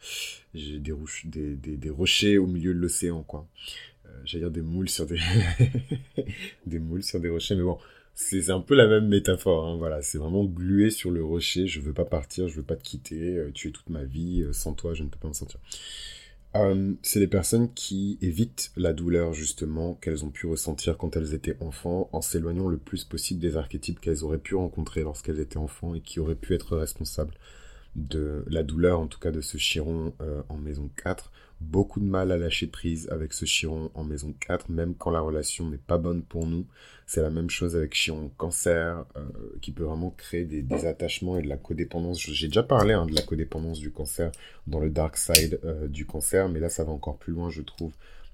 j'ai 0.55 0.79
des, 0.79 0.95
des, 1.25 1.57
des, 1.57 1.77
des 1.77 1.91
rochers 1.91 2.39
au 2.39 2.47
milieu 2.47 2.75
de 2.75 2.79
l'océan, 2.79 3.23
quoi. 3.23 3.49
Euh, 4.07 4.11
j'allais 4.25 4.45
dire 4.45 4.51
des 4.51 4.63
moules 4.63 4.89
sur 4.89 5.07
des 5.07 5.19
des 6.67 6.79
moules 6.79 7.03
sur 7.03 7.21
des 7.21 7.29
rochers 7.29 7.55
mais 7.55 7.63
bon 7.63 7.79
c'est 8.15 8.51
un 8.51 8.61
peu 8.61 8.75
la 8.75 8.87
même 8.87 9.09
métaphore 9.09 9.67
hein, 9.67 9.77
voilà. 9.77 10.03
C'est 10.03 10.19
vraiment 10.19 10.45
glué 10.45 10.91
sur 10.91 11.11
le 11.11 11.25
rocher. 11.25 11.67
Je 11.67 11.81
veux 11.81 11.95
pas 11.95 12.05
partir 12.05 12.49
je 12.49 12.57
veux 12.57 12.63
pas 12.63 12.77
te 12.77 12.83
quitter 12.83 13.37
euh, 13.37 13.51
tu 13.53 13.69
es 13.69 13.71
toute 13.71 13.89
ma 13.91 14.05
vie 14.05 14.43
euh, 14.43 14.53
sans 14.53 14.75
toi 14.75 14.95
je 14.95 15.03
ne 15.03 15.09
peux 15.09 15.19
pas 15.19 15.29
me 15.29 15.35
sentir 15.35 15.61
c'est 17.01 17.19
des 17.19 17.29
personnes 17.29 17.73
qui 17.73 18.19
évitent 18.21 18.73
la 18.77 18.93
douleur 18.93 19.33
justement 19.33 19.95
qu'elles 19.95 20.23
ont 20.27 20.31
pu 20.31 20.47
ressentir 20.47 20.99
quand 20.99 21.17
elles 21.17 21.33
étaient 21.33 21.57
enfants 21.61 22.11
en 22.13 22.21
s'éloignant 22.21 22.69
le 22.69 22.77
plus 22.77 23.05
possible 23.05 23.41
des 23.41 23.57
archétypes 23.57 23.99
qu'elles 23.99 24.23
auraient 24.23 24.37
pu 24.37 24.55
rencontrer 24.55 25.01
lorsqu'elles 25.01 25.41
étaient 25.41 25.57
enfants 25.57 25.95
et 25.95 26.03
qui 26.03 26.21
auraient 26.21 26.35
pu 26.35 26.55
être 26.55 26.77
responsables 26.77 27.33
de 27.97 28.45
la 28.49 28.63
douleur 28.63 29.01
en 29.01 29.07
tout 29.07 29.19
cas 29.19 29.31
de 29.31 29.41
ce 29.41 29.57
chiron 29.57 30.13
en 30.51 30.59
maison 30.59 30.91
4 31.03 31.33
beaucoup 31.62 32.00
de 32.00 32.05
mal 32.05 32.32
à 32.32 32.37
lâcher 32.37 32.67
prise 32.67 33.09
avec 33.11 33.32
ce 33.32 33.44
Chiron 33.44 33.91
en 33.94 34.05
maison 34.05 34.35
4, 34.41 34.70
même 34.70 34.94
quand 34.94 35.11
la 35.11 35.20
relation 35.20 35.69
n'est 35.69 35.79
pas 35.79 35.98
bonne 35.98 36.22
pour 36.22 36.46
nous. 36.46 36.67
C'est 37.06 37.22
la 37.22 37.31
même 37.31 37.51
chose 37.51 37.77
avec 37.77 37.94
Chiron 37.94 38.31
cancer, 38.37 39.05
euh, 39.17 39.22
qui 39.60 39.70
peut 39.70 39.84
vraiment 39.84 40.10
créer 40.10 40.44
des, 40.44 40.87
attachements 40.87 41.39
et 41.39 41.43
de 41.43 41.48
la 41.48 41.56
codépendance. 41.56 42.20
J'ai 42.20 42.48
déjà 42.48 42.63
parlé 42.63 42.94
hein, 42.94 43.06
de 43.06 43.15
la 43.15 43.22
codépendance 43.22 43.79
du 43.79 43.91
cancer 43.91 44.32
dans 44.67 44.81
le 44.81 44.91
dark 44.91 45.17
side 45.17 45.60
euh, 45.65 45.89
du 45.89 46.06
cancer, 46.06 46.48
mais 46.48 46.60
là 46.60 46.69
ça 46.69 46.84
va 46.84 46.93
encore 46.93 47.19
plus 47.19 47.32
loin, 47.32 47.51
je 47.51 47.63
trouve, 47.63 47.93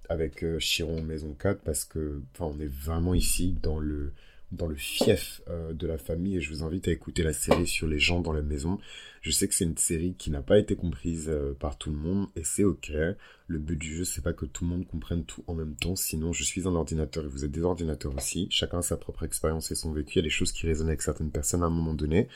avec 0.08 0.42
euh, 0.42 0.58
Chiron 0.58 0.98
en 0.98 1.02
maison 1.02 1.34
4, 1.38 1.60
parce 1.60 1.84
que 1.84 2.20
on 2.40 2.58
est 2.60 2.72
vraiment 2.72 3.14
ici 3.14 3.56
dans 3.62 3.78
le 3.78 4.12
dans 4.50 4.66
le 4.66 4.76
fief 4.76 5.42
de 5.74 5.86
la 5.86 5.98
famille 5.98 6.38
et 6.38 6.40
je 6.40 6.48
vous 6.48 6.62
invite 6.62 6.88
à 6.88 6.90
écouter 6.90 7.22
la 7.22 7.34
série 7.34 7.66
sur 7.66 7.86
les 7.86 7.98
gens 7.98 8.20
dans 8.20 8.32
la 8.32 8.40
maison. 8.40 8.78
Je 9.22 9.30
sais 9.30 9.48
que 9.48 9.54
c'est 9.54 9.64
une 9.64 9.76
série 9.76 10.14
qui 10.14 10.30
n'a 10.30 10.42
pas 10.42 10.58
été 10.58 10.76
comprise 10.76 11.28
euh, 11.28 11.54
par 11.58 11.78
tout 11.78 11.90
le 11.90 11.96
monde 11.96 12.28
et 12.36 12.44
c'est 12.44 12.64
ok. 12.64 12.92
Le 13.50 13.58
but 13.58 13.76
du 13.76 13.96
jeu 13.96 14.04
c'est 14.04 14.22
pas 14.22 14.34
que 14.34 14.44
tout 14.44 14.64
le 14.64 14.70
monde 14.70 14.86
comprenne 14.86 15.24
tout 15.24 15.42
en 15.46 15.54
même 15.54 15.74
temps, 15.74 15.96
sinon 15.96 16.34
je 16.34 16.44
suis 16.44 16.68
un 16.68 16.74
ordinateur 16.74 17.24
et 17.24 17.28
vous 17.28 17.44
êtes 17.44 17.50
des 17.50 17.62
ordinateurs 17.62 18.14
aussi. 18.14 18.46
Chacun 18.50 18.78
a 18.78 18.82
sa 18.82 18.96
propre 18.96 19.24
expérience 19.24 19.70
et 19.70 19.74
son 19.74 19.92
vécu. 19.92 20.14
Il 20.14 20.16
y 20.16 20.18
a 20.20 20.22
des 20.22 20.30
choses 20.30 20.52
qui 20.52 20.66
résonnent 20.66 20.88
avec 20.88 21.02
certaines 21.02 21.30
personnes 21.30 21.62
à 21.62 21.66
un 21.66 21.70
moment 21.70 21.94
donné, 21.94 22.28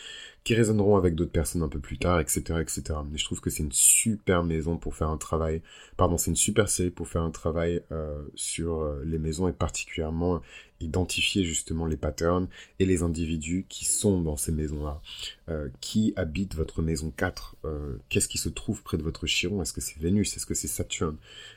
qui 0.44 0.54
résonneront 0.54 0.96
avec 0.96 1.14
d'autres 1.14 1.30
personnes 1.30 1.62
un 1.62 1.68
peu 1.68 1.80
plus 1.80 1.98
tard, 1.98 2.18
etc., 2.20 2.40
etc. 2.60 2.82
Mais 3.10 3.18
je 3.18 3.24
trouve 3.24 3.40
que 3.40 3.50
c'est 3.50 3.62
une 3.62 3.72
super 3.72 4.42
maison 4.42 4.78
pour 4.78 4.94
faire 4.94 5.10
un 5.10 5.18
travail. 5.18 5.60
Pardon, 5.98 6.16
c'est 6.16 6.30
une 6.30 6.36
super 6.36 6.70
série 6.70 6.90
pour 6.90 7.08
faire 7.08 7.22
un 7.22 7.30
travail 7.30 7.82
euh, 7.92 8.22
sur 8.34 8.94
les 9.04 9.18
maisons 9.18 9.48
et 9.48 9.52
particulièrement 9.52 10.40
identifier 10.82 11.44
justement 11.44 11.86
les 11.86 11.96
patterns 11.96 12.48
et 12.78 12.84
les 12.84 13.02
individus 13.02 13.66
qui 13.68 13.84
sont 13.84 14.20
dans 14.20 14.36
ces 14.36 14.52
maisons-là. 14.52 15.00
Euh, 15.48 15.68
qui 15.80 16.12
habite 16.16 16.54
votre 16.54 16.71
maison 16.80 17.12
4 17.14 17.56
euh, 17.64 17.96
Qu'est-ce 18.08 18.28
qui 18.28 18.38
se 18.38 18.48
trouve 18.48 18.82
près 18.82 18.96
de 18.96 19.02
votre 19.02 19.26
chiron? 19.26 19.60
Est-ce 19.60 19.74
que 19.74 19.82
c'est 19.82 19.98
Vénus? 19.98 20.36
Est-ce 20.36 20.46
que 20.46 20.54
c'est 20.54 20.68
Saturne? 20.68 21.16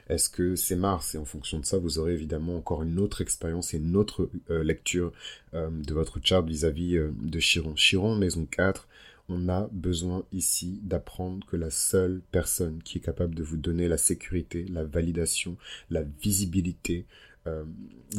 Est-ce 0.09 0.29
que 0.29 0.57
c'est 0.57 0.75
Mars? 0.75 1.15
Et 1.15 1.17
en 1.17 1.25
fonction 1.25 1.59
de 1.59 1.65
ça, 1.65 1.77
vous 1.77 1.99
aurez 1.99 2.13
évidemment 2.13 2.57
encore 2.57 2.83
une 2.83 2.99
autre 2.99 3.21
expérience 3.21 3.73
et 3.73 3.77
une 3.77 3.95
autre 3.95 4.29
euh, 4.49 4.63
lecture 4.63 5.13
de 5.53 5.93
votre 5.93 6.19
chart 6.21 6.45
vis-à-vis 6.45 6.99
de 6.99 7.39
Chiron. 7.39 7.75
Chiron, 7.75 8.17
maison 8.17 8.45
4, 8.45 8.89
on 9.29 9.49
a 9.49 9.69
besoin 9.71 10.25
ici 10.31 10.79
d'apprendre 10.83 11.45
que 11.47 11.55
la 11.55 11.69
seule 11.69 12.21
personne 12.31 12.81
qui 12.83 12.97
est 12.97 13.01
capable 13.01 13.35
de 13.35 13.43
vous 13.43 13.57
donner 13.57 13.87
la 13.87 13.97
sécurité, 13.97 14.65
la 14.69 14.83
validation, 14.83 15.57
la 15.89 16.03
visibilité, 16.03 17.05
euh, 17.47 17.63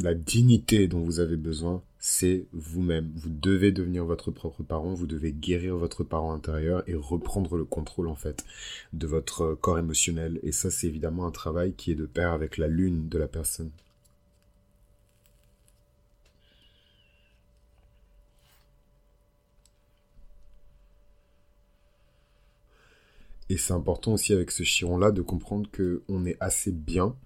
la 0.01 0.13
dignité 0.13 0.87
dont 0.87 1.01
vous 1.01 1.19
avez 1.19 1.37
besoin, 1.37 1.83
c'est 2.09 2.47
vous-même. 2.53 3.11
Vous 3.15 3.29
devez 3.29 3.73
devenir 3.73 4.05
votre 4.05 4.31
propre 4.31 4.63
parent, 4.63 4.93
vous 4.93 5.07
devez 5.07 5.33
guérir 5.33 5.75
votre 5.75 6.05
parent 6.05 6.33
intérieur 6.33 6.81
et 6.87 6.95
reprendre 6.95 7.57
le 7.57 7.65
contrôle 7.65 8.07
en 8.07 8.15
fait 8.15 8.45
de 8.93 9.05
votre 9.07 9.55
corps 9.55 9.77
émotionnel. 9.77 10.39
Et 10.41 10.53
ça, 10.53 10.71
c'est 10.71 10.87
évidemment 10.87 11.27
un 11.27 11.31
travail 11.31 11.73
qui 11.73 11.91
est 11.91 11.95
de 11.95 12.05
pair 12.05 12.31
avec 12.31 12.57
la 12.57 12.67
lune 12.69 13.09
de 13.09 13.17
la 13.17 13.27
personne. 13.27 13.71
Et 23.49 23.57
c'est 23.57 23.73
important 23.73 24.13
aussi 24.13 24.31
avec 24.31 24.51
ce 24.51 24.63
chiron-là 24.63 25.11
de 25.11 25.21
comprendre 25.21 25.69
qu'on 25.75 26.25
est 26.25 26.37
assez 26.39 26.71
bien 26.71 27.17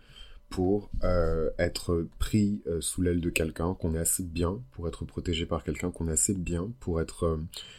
pour 0.51 0.91
euh, 1.03 1.50
être 1.58 2.08
pris 2.20 2.62
euh, 2.67 2.81
sous 2.81 3.01
l'aile 3.01 3.22
de 3.22 3.29
quelqu'un, 3.29 3.74
qu'on 3.74 3.96
est 3.96 4.00
assez 4.00 4.22
bien 4.22 4.62
pour 4.74 4.88
être 4.88 5.05
protégé 5.05 5.46
par 5.46 5.63
quelqu'un, 5.63 5.91
qu'on 5.91 6.10
est 6.10 6.12
assez 6.12 6.34
bien 6.34 6.72
pour 6.81 7.01
être 7.01 7.24
euh, 7.24 7.38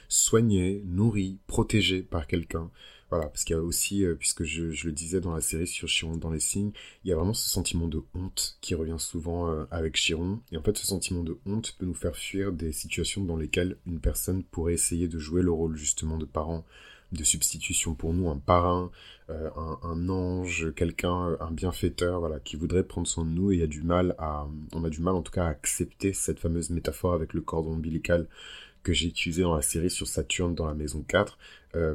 soigné, 0.09 0.83
nourri, 0.87 1.39
protégé 1.47 2.03
par 2.03 2.27
quelqu'un. 2.27 2.71
Voilà, 3.11 3.27
parce 3.27 3.45
qu'il 3.45 3.55
y 3.55 3.59
a 3.59 3.63
aussi, 3.63 4.07
puisque 4.19 4.43
je, 4.45 4.71
je, 4.71 4.87
le 4.87 4.93
disais 4.93 5.21
dans 5.21 5.35
la 5.35 5.43
série 5.43 5.67
sur 5.67 5.87
Chiron 5.87 6.17
dans 6.17 6.31
les 6.31 6.41
signes, 6.41 6.73
il 7.05 7.11
y 7.11 7.13
a 7.13 7.17
vraiment 7.17 7.35
ce 7.35 7.47
sentiment 7.47 7.87
de 7.87 8.03
honte 8.15 8.57
qui 8.63 8.75
revient 8.75 8.97
souvent 8.99 9.67
avec 9.71 9.97
Chiron. 9.97 10.41
Et 10.51 10.57
en 10.57 10.63
fait, 10.63 10.79
ce 10.79 10.87
sentiment 10.87 11.23
de 11.23 11.37
honte 11.45 11.77
peut 11.79 11.85
nous 11.85 11.93
faire 11.93 12.17
fuir 12.17 12.53
des 12.53 12.73
situations 12.73 13.23
dans 13.23 13.37
lesquelles 13.37 13.77
une 13.87 14.01
personne 14.01 14.43
pourrait 14.43 14.73
essayer 14.73 15.09
de 15.09 15.19
jouer 15.19 15.43
le 15.43 15.53
rôle 15.53 15.77
justement 15.77 16.17
de 16.17 16.25
parent, 16.25 16.65
de 17.13 17.25
substitution 17.25 17.95
pour 17.95 18.15
nous, 18.15 18.29
un 18.29 18.39
parrain, 18.39 18.91
euh, 19.31 19.51
un, 19.83 20.09
ange, 20.09 20.73
quelqu'un, 20.75 21.37
un 21.41 21.51
bienfaiteur, 21.51 22.21
voilà, 22.21 22.41
qui 22.41 22.57
voudrait 22.57 22.85
prendre 22.85 23.07
soin 23.07 23.25
de 23.25 23.31
nous 23.31 23.53
et 23.53 23.63
a 23.63 23.67
du 23.67 23.83
mal 23.83 24.15
à, 24.19 24.47
on 24.73 24.85
a 24.85 24.91
du 24.91 25.01
mal 25.01 25.15
en 25.15 25.23
tout 25.23 25.33
cas 25.33 25.45
à 25.45 25.49
accepter 25.49 26.13
cette 26.13 26.41
fameuse 26.41 26.71
métaphore 26.71 27.13
avec 27.13 27.35
le 27.35 27.41
cordon 27.41 27.75
ombilical 27.75 28.27
que 28.83 28.93
j'ai 28.93 29.07
utilisé 29.07 29.43
dans 29.43 29.55
la 29.55 29.63
série 29.63 29.91
sur 29.91 30.09
Saturne 30.09 30.55
dans 30.55 30.67
la 30.67 30.75
maison 30.75 31.05
4. 31.07 31.39
Euh, 31.77 31.95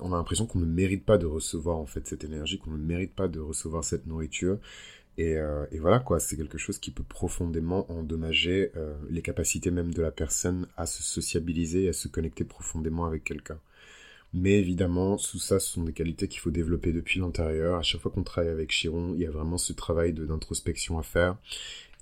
on 0.00 0.12
a 0.12 0.16
l'impression 0.16 0.46
qu'on 0.46 0.58
ne 0.58 0.66
mérite 0.66 1.04
pas 1.04 1.16
de 1.16 1.26
recevoir 1.26 1.78
en 1.78 1.86
fait 1.86 2.06
cette 2.06 2.22
énergie, 2.22 2.58
qu'on 2.58 2.72
ne 2.72 2.76
mérite 2.76 3.14
pas 3.14 3.28
de 3.28 3.40
recevoir 3.40 3.82
cette 3.82 4.06
nourriture. 4.06 4.58
Et, 5.16 5.36
euh, 5.36 5.64
et 5.72 5.78
voilà 5.78 5.98
quoi, 5.98 6.20
c'est 6.20 6.36
quelque 6.36 6.58
chose 6.58 6.78
qui 6.78 6.90
peut 6.90 7.02
profondément 7.02 7.90
endommager 7.90 8.72
les 9.08 9.22
capacités 9.22 9.70
même 9.70 9.94
de 9.94 10.02
la 10.02 10.10
personne 10.10 10.66
à 10.76 10.86
se 10.86 11.02
sociabiliser, 11.02 11.88
à 11.88 11.92
se 11.92 12.08
connecter 12.08 12.44
profondément 12.44 13.06
avec 13.06 13.24
quelqu'un. 13.24 13.58
Mais 14.32 14.52
évidemment, 14.52 15.18
sous 15.18 15.38
ça, 15.40 15.58
ce 15.58 15.72
sont 15.72 15.82
des 15.82 15.92
qualités 15.92 16.28
qu'il 16.28 16.40
faut 16.40 16.52
développer 16.52 16.92
depuis 16.92 17.18
l'intérieur. 17.18 17.78
À 17.78 17.82
chaque 17.82 18.00
fois 18.00 18.12
qu'on 18.12 18.22
travaille 18.22 18.50
avec 18.50 18.70
Chiron, 18.70 19.12
il 19.14 19.22
y 19.22 19.26
a 19.26 19.30
vraiment 19.30 19.58
ce 19.58 19.72
travail 19.72 20.12
d'introspection 20.12 20.98
à 20.98 21.02
faire 21.02 21.36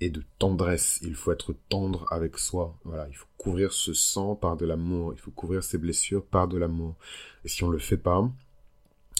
et 0.00 0.10
de 0.10 0.22
tendresse. 0.38 1.00
Il 1.02 1.14
faut 1.14 1.32
être 1.32 1.54
tendre 1.68 2.06
avec 2.10 2.38
soi. 2.38 2.76
Voilà, 2.84 3.08
il 3.08 3.16
faut 3.16 3.26
couvrir 3.38 3.72
ce 3.72 3.94
sang 3.94 4.34
par 4.34 4.56
de 4.56 4.66
l'amour. 4.66 5.14
Il 5.14 5.18
faut 5.18 5.30
couvrir 5.30 5.64
ses 5.64 5.78
blessures 5.78 6.24
par 6.24 6.48
de 6.48 6.58
l'amour. 6.58 6.96
Et 7.44 7.48
si 7.48 7.64
on 7.64 7.70
le 7.70 7.78
fait 7.78 7.96
pas, 7.96 8.30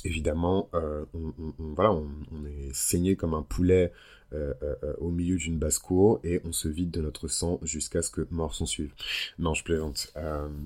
évidemment, 0.05 0.69
euh, 0.75 1.05
on, 1.15 1.33
voilà, 1.75 1.93
on, 1.93 2.45
est 2.47 2.73
saigné 2.73 3.17
comme 3.17 3.35
un 3.35 3.43
poulet 3.43 3.93
euh, 4.33 4.53
euh, 4.63 4.93
au 4.99 5.11
milieu 5.11 5.37
d'une 5.37 5.59
basse-cour 5.59 6.21
et 6.23 6.41
on 6.45 6.53
se 6.53 6.69
vide 6.69 6.91
de 6.91 7.01
notre 7.01 7.29
sang 7.29 7.59
jusqu'à 7.63 8.03
ce 8.03 8.11
que 8.11 8.27
mort 8.31 8.55
s'en 8.55 8.67
suive. 8.67 8.93
Non, 9.39 9.55
je 9.55 9.65
plaisante. 9.65 10.13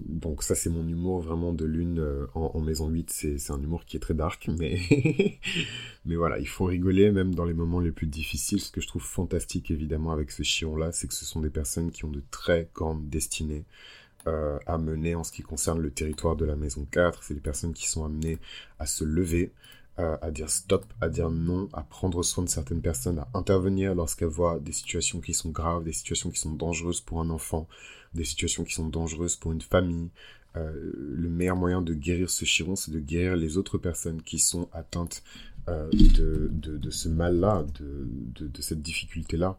donc 0.07 0.43
ça, 0.43 0.55
c'est 0.55 0.71
mon 0.71 0.87
humour 0.87 1.21
vraiment 1.21 1.53
de 1.53 1.65
lune 1.65 2.05
en, 2.35 2.61
maison 2.61 2.89
8. 2.89 3.11
C'est 3.11 3.53
un 3.53 3.63
humour 3.63 3.85
qui 3.85 3.97
est 3.97 4.01
très 4.01 4.15
dark, 4.15 4.49
mais... 4.59 4.79
mais 6.05 6.17
voilà, 6.17 6.39
il 6.39 6.49
faut 6.49 6.65
rigoler 6.65 7.11
même 7.13 7.35
dans 7.35 7.45
les 7.45 7.55
moments 7.55 7.81
les 7.81 7.93
plus 7.93 8.07
difficiles. 8.09 8.61
Ce 8.61 8.73
que 8.73 8.81
je 8.81 8.89
trouve 8.89 9.03
fantastique, 9.03 9.71
évidemment, 9.71 10.13
avec 10.13 10.31
ce 10.31 10.43
chiron-là, 10.43 10.93
c'est 10.93 11.07
que 11.07 11.15
ce 11.15 11.25
sont 11.25 11.41
des 11.41 11.51
personnes 11.51 11.91
qui 11.91 12.05
ont 12.05 12.11
de 12.11 12.23
très 12.31 12.69
grandes 12.75 13.09
destinées. 13.09 13.65
Euh, 14.29 14.57
à 14.67 14.79
mener 14.79 15.17
en 15.17 15.25
ce 15.25 15.33
qui 15.33 15.43
concerne 15.43 15.81
le 15.81 15.91
territoire 15.91 16.37
de 16.37 16.45
la 16.45 16.55
maison 16.55 16.87
4. 16.89 17.25
C'est 17.25 17.35
les 17.35 17.41
personnes 17.41 17.73
qui 17.73 17.89
sont 17.89 18.05
amenées 18.05 18.39
à 18.79 18.87
se 18.87 19.03
lever, 19.03 19.53
euh, 19.99 20.17
à 20.23 20.31
dire 20.31 20.49
stop, 20.49 20.85
à 21.01 21.09
dire 21.09 21.29
non, 21.29 21.69
à 21.73 21.83
prendre 21.83 22.23
soin 22.23 22.45
de 22.45 22.49
certaines 22.49 22.83
personnes, 22.83 23.19
à 23.19 23.27
intervenir 23.35 23.97
lorsqu'elles 23.97 24.29
voient 24.29 24.61
des 24.61 24.71
situations 24.71 25.21
qui 25.21 25.35
sont 25.35 25.51
graves, 25.51 25.83
des 25.83 25.93
situations 25.93 26.31
qui 26.31 26.39
sont 26.39 26.53
dangereuses 26.53 27.01
pour 27.01 27.21
un 27.21 27.31
enfant, 27.31 27.67
des 28.15 28.25
situations 28.25 28.63
qui 28.63 28.75
sont 28.75 28.87
dangereuses 28.87 29.35
pour 29.35 29.51
une 29.51 29.61
famille. 29.61 30.09
Euh, 30.55 30.93
le 30.95 31.29
meilleur 31.29 31.57
moyen 31.57 31.83
de 31.83 31.93
guérir 31.93 32.31
ce 32.31 32.45
chiron, 32.45 32.77
c'est 32.77 32.93
de 32.93 33.01
guérir 33.01 33.35
les 33.35 33.59
autres 33.59 33.77
personnes 33.77 34.23
qui 34.23 34.39
sont 34.39 34.69
atteintes 34.73 35.25
de, 35.67 36.49
de, 36.53 36.91
ce 36.91 37.09
mal-là, 37.09 37.65
de, 37.81 38.61
cette 38.61 38.83
difficulté-là. 38.83 39.59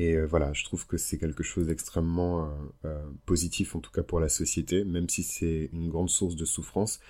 Et 0.00 0.14
euh, 0.14 0.24
voilà, 0.24 0.54
je 0.54 0.64
trouve 0.64 0.86
que 0.86 0.96
c'est 0.96 1.18
quelque 1.18 1.42
chose 1.42 1.66
d'extrêmement 1.66 2.46
euh, 2.46 2.48
euh, 2.86 3.10
positif, 3.26 3.76
en 3.76 3.80
tout 3.80 3.90
cas 3.90 4.02
pour 4.02 4.18
la 4.18 4.30
société, 4.30 4.82
même 4.82 5.10
si 5.10 5.22
c'est 5.22 5.68
une 5.74 5.90
grande 5.90 6.08
source 6.08 6.36
de 6.36 6.46
souffrance. 6.46 7.00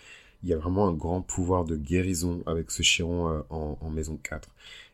Il 0.43 0.49
y 0.49 0.53
a 0.53 0.57
vraiment 0.57 0.89
un 0.89 0.93
grand 0.93 1.23
pouvoir 1.23 1.65
de 1.65 1.77
guérison 1.77 2.43
avec 2.47 2.73
ce 2.73 2.83
chiron 2.83 3.45
en, 3.49 3.91
maison 3.91 4.17
4. 4.17 4.49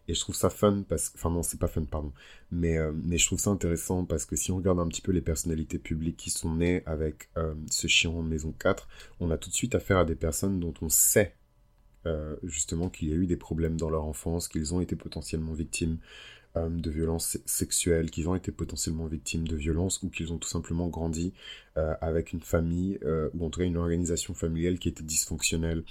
Et 0.08 0.14
je 0.14 0.20
trouve 0.20 0.34
ça 0.34 0.50
fun 0.50 0.84
parce 0.86 1.08
que, 1.08 1.16
enfin 1.16 1.30
non, 1.30 1.42
c'est 1.42 1.58
pas 1.58 1.68
fun, 1.68 1.84
pardon. 1.84 2.12
Mais, 2.50 2.76
mais 3.04 3.16
je 3.16 3.26
trouve 3.26 3.38
ça 3.38 3.50
intéressant 3.50 4.04
parce 4.04 4.26
que 4.26 4.36
si 4.36 4.50
on 4.52 4.56
regarde 4.56 4.80
un 4.80 4.88
petit 4.88 5.00
peu 5.00 5.12
les 5.12 5.20
personnalités 5.20 5.78
publiques 5.78 6.16
qui 6.16 6.30
sont 6.30 6.56
nées 6.56 6.82
avec 6.84 7.30
ce 7.70 7.86
chiron 7.86 8.18
en 8.18 8.22
maison 8.24 8.52
4, 8.58 8.88
on 9.20 9.30
a 9.30 9.38
tout 9.38 9.48
de 9.48 9.54
suite 9.54 9.76
affaire 9.76 9.98
à 9.98 10.04
des 10.04 10.16
personnes 10.16 10.58
dont 10.58 10.74
on 10.82 10.88
sait 10.88 11.36
justement 12.42 12.88
qu'il 12.88 13.08
y 13.08 13.12
a 13.12 13.16
eu 13.16 13.26
des 13.26 13.36
problèmes 13.36 13.76
dans 13.76 13.90
leur 13.90 14.04
enfance, 14.04 14.48
qu'ils 14.48 14.74
ont 14.74 14.80
été 14.80 14.96
potentiellement 14.96 15.52
victimes 15.52 15.98
de 16.56 16.90
violences 16.90 17.38
sexuelles, 17.44 18.10
qu'ils 18.10 18.28
ont 18.28 18.34
été 18.34 18.50
potentiellement 18.50 19.06
victimes 19.06 19.46
de 19.46 19.56
violences 19.56 20.02
ou 20.02 20.08
qu'ils 20.08 20.32
ont 20.32 20.38
tout 20.38 20.48
simplement 20.48 20.88
grandi 20.88 21.34
euh, 21.76 21.94
avec 22.00 22.32
une 22.32 22.40
famille 22.40 22.98
euh, 23.04 23.28
ou 23.34 23.44
en 23.44 23.50
tout 23.50 23.60
cas 23.60 23.66
une 23.66 23.76
organisation 23.76 24.32
familiale 24.32 24.78
qui 24.78 24.88
était 24.88 25.02
dysfonctionnelle. 25.02 25.84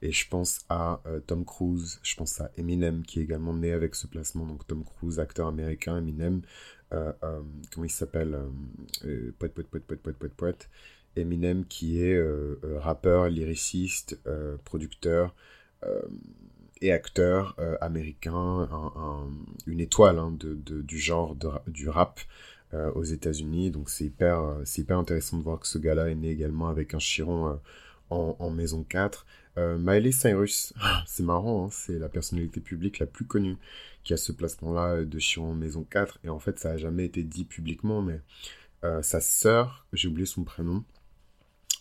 Et 0.00 0.12
je 0.12 0.28
pense 0.28 0.60
à 0.68 1.00
euh, 1.06 1.20
Tom 1.20 1.44
Cruise, 1.44 1.98
je 2.02 2.14
pense 2.14 2.40
à 2.40 2.50
Eminem 2.56 3.04
qui 3.04 3.20
est 3.20 3.22
également 3.24 3.54
né 3.54 3.72
avec 3.72 3.94
ce 3.94 4.06
placement. 4.06 4.46
Donc 4.46 4.66
Tom 4.66 4.84
Cruise, 4.84 5.18
acteur 5.18 5.48
américain, 5.48 5.98
Eminem, 5.98 6.42
comment 6.90 7.84
il 7.84 7.90
s'appelle 7.90 8.38
Poète, 9.38 9.54
poète, 9.54 9.68
poète, 9.68 9.84
poète, 9.84 10.00
poète, 10.02 10.16
poète, 10.18 10.34
poète. 10.34 10.70
Eminem 11.16 11.64
qui 11.66 12.00
est 12.02 12.22
rappeur, 12.76 13.28
lyriciste, 13.28 14.20
producteur 14.64 15.34
et 16.82 16.92
acteur 16.92 17.54
euh, 17.58 17.76
américain, 17.80 18.68
une 19.66 19.80
étoile 19.80 20.18
hein, 20.18 20.34
de, 20.38 20.82
du 20.82 20.98
genre 20.98 21.36
du 21.66 21.88
rap 21.88 22.20
euh, 22.74 22.90
aux 22.92 23.04
États-Unis. 23.04 23.70
Donc 23.70 23.88
c'est 23.88 24.04
hyper, 24.04 24.40
euh, 24.40 24.62
c'est 24.64 24.82
hyper 24.82 24.98
intéressant 24.98 25.38
de 25.38 25.42
voir 25.42 25.60
que 25.60 25.68
ce 25.68 25.78
gars-là 25.78 26.10
est 26.10 26.14
né 26.16 26.30
également 26.30 26.68
avec 26.68 26.92
un 26.92 26.98
chiron 26.98 27.58
en, 28.10 28.50
maison 28.50 28.82
4. 28.82 29.24
Miley 29.56 30.12
Cyrus, 30.12 30.74
c'est 31.06 31.22
marrant, 31.22 31.66
hein, 31.66 31.68
c'est 31.70 31.98
la 31.98 32.08
personnalité 32.08 32.60
publique 32.60 32.98
la 32.98 33.06
plus 33.06 33.24
connue 33.24 33.56
qui 34.02 34.12
a 34.12 34.16
ce 34.16 34.32
placement-là 34.32 35.04
de 35.04 35.18
chiron 35.18 35.52
en 35.52 35.54
maison 35.54 35.86
4. 35.88 36.18
Et 36.24 36.28
en 36.28 36.40
fait, 36.40 36.58
ça 36.58 36.70
n'a 36.70 36.76
jamais 36.76 37.06
été 37.06 37.22
dit 37.22 37.44
publiquement, 37.44 38.02
mais 38.02 38.20
sa 39.02 39.20
sœur, 39.20 39.86
j'ai 39.92 40.08
oublié 40.08 40.26
son 40.26 40.42
prénom, 40.42 40.82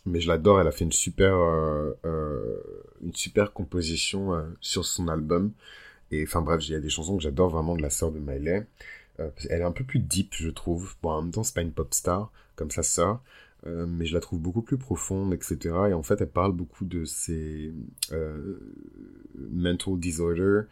mais 0.05 0.19
je 0.19 0.27
l'adore. 0.27 0.59
Elle 0.59 0.67
a 0.67 0.71
fait 0.71 0.85
une 0.85 0.91
super, 0.91 1.35
euh, 1.35 1.93
euh, 2.05 2.61
une 3.01 3.15
super 3.15 3.53
composition 3.53 4.33
euh, 4.33 4.43
sur 4.59 4.85
son 4.85 5.07
album. 5.07 5.51
Et 6.11 6.23
enfin 6.23 6.41
bref, 6.41 6.67
il 6.67 6.73
y 6.73 6.75
a 6.75 6.79
des 6.79 6.89
chansons 6.89 7.17
que 7.17 7.23
j'adore 7.23 7.49
vraiment 7.49 7.75
de 7.75 7.81
la 7.81 7.89
sœur 7.89 8.11
de 8.11 8.19
Miley. 8.19 8.67
elle 9.17 9.61
est 9.61 9.63
un 9.63 9.71
peu 9.71 9.83
plus 9.83 9.99
deep, 9.99 10.33
je 10.35 10.49
trouve. 10.49 10.95
Bon, 11.01 11.11
en 11.11 11.21
même 11.21 11.31
temps, 11.31 11.43
c'est 11.43 11.55
pas 11.55 11.61
une 11.61 11.71
pop 11.71 11.93
star 11.93 12.31
comme 12.55 12.71
sa 12.71 12.83
sœur. 12.83 13.21
mais 13.65 14.05
je 14.05 14.13
la 14.13 14.19
trouve 14.19 14.39
beaucoup 14.39 14.61
plus 14.61 14.77
profonde, 14.77 15.33
etc. 15.33 15.57
Et 15.89 15.93
en 15.93 16.03
fait, 16.03 16.19
elle 16.19 16.29
parle 16.29 16.51
beaucoup 16.51 16.83
de 16.85 17.05
ses 17.05 17.73
mental 19.37 19.97
disorders 19.99 20.65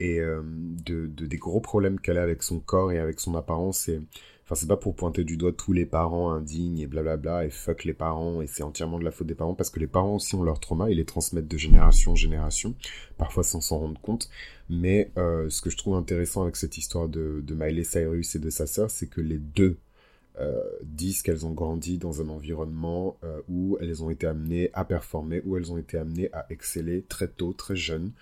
et 0.00 0.18
de, 0.18 1.06
de, 1.06 1.26
des 1.26 1.36
gros 1.36 1.60
problèmes 1.60 2.00
qu'elle 2.00 2.18
a 2.18 2.22
avec 2.22 2.42
son 2.42 2.60
corps 2.60 2.92
et 2.92 2.98
avec 2.98 3.20
son 3.20 3.34
apparence. 3.34 3.90
Enfin, 4.46 4.54
c'est 4.54 4.68
pas 4.68 4.76
pour 4.76 4.94
pointer 4.94 5.24
du 5.24 5.36
doigt 5.36 5.52
tous 5.52 5.72
les 5.72 5.86
parents 5.86 6.30
indignes 6.30 6.78
et 6.78 6.86
blablabla 6.86 7.46
et 7.46 7.50
fuck 7.50 7.82
les 7.82 7.92
parents 7.92 8.40
et 8.42 8.46
c'est 8.46 8.62
entièrement 8.62 9.00
de 9.00 9.04
la 9.04 9.10
faute 9.10 9.26
des 9.26 9.34
parents 9.34 9.54
parce 9.54 9.70
que 9.70 9.80
les 9.80 9.88
parents 9.88 10.14
aussi 10.14 10.36
ont 10.36 10.44
leur 10.44 10.60
trauma, 10.60 10.88
ils 10.88 10.98
les 10.98 11.04
transmettent 11.04 11.48
de 11.48 11.58
génération 11.58 12.12
en 12.12 12.14
génération, 12.14 12.76
parfois 13.18 13.42
sans 13.42 13.60
s'en 13.60 13.80
rendre 13.80 14.00
compte. 14.00 14.30
Mais 14.70 15.10
euh, 15.18 15.50
ce 15.50 15.60
que 15.60 15.68
je 15.68 15.76
trouve 15.76 15.96
intéressant 15.96 16.42
avec 16.42 16.54
cette 16.54 16.78
histoire 16.78 17.08
de, 17.08 17.42
Miley 17.50 17.82
Cyrus 17.82 18.36
et 18.36 18.38
de 18.38 18.50
sa 18.50 18.68
sœur, 18.68 18.88
c'est 18.88 19.08
que 19.08 19.20
les 19.20 19.38
deux 19.38 19.78
euh, 20.38 20.62
disent 20.84 21.22
qu'elles 21.22 21.44
ont 21.44 21.52
grandi 21.52 21.98
dans 21.98 22.22
un 22.22 22.28
environnement 22.28 23.16
euh, 23.24 23.40
où 23.48 23.78
elles 23.80 24.04
ont 24.04 24.10
été 24.10 24.28
amenées 24.28 24.70
à 24.74 24.84
performer, 24.84 25.42
où 25.44 25.56
elles 25.56 25.72
ont 25.72 25.78
été 25.78 25.98
amenées 25.98 26.30
à 26.32 26.46
exceller 26.50 27.02
très 27.02 27.26
tôt, 27.26 27.52
très 27.52 27.74
jeunes. 27.74 28.12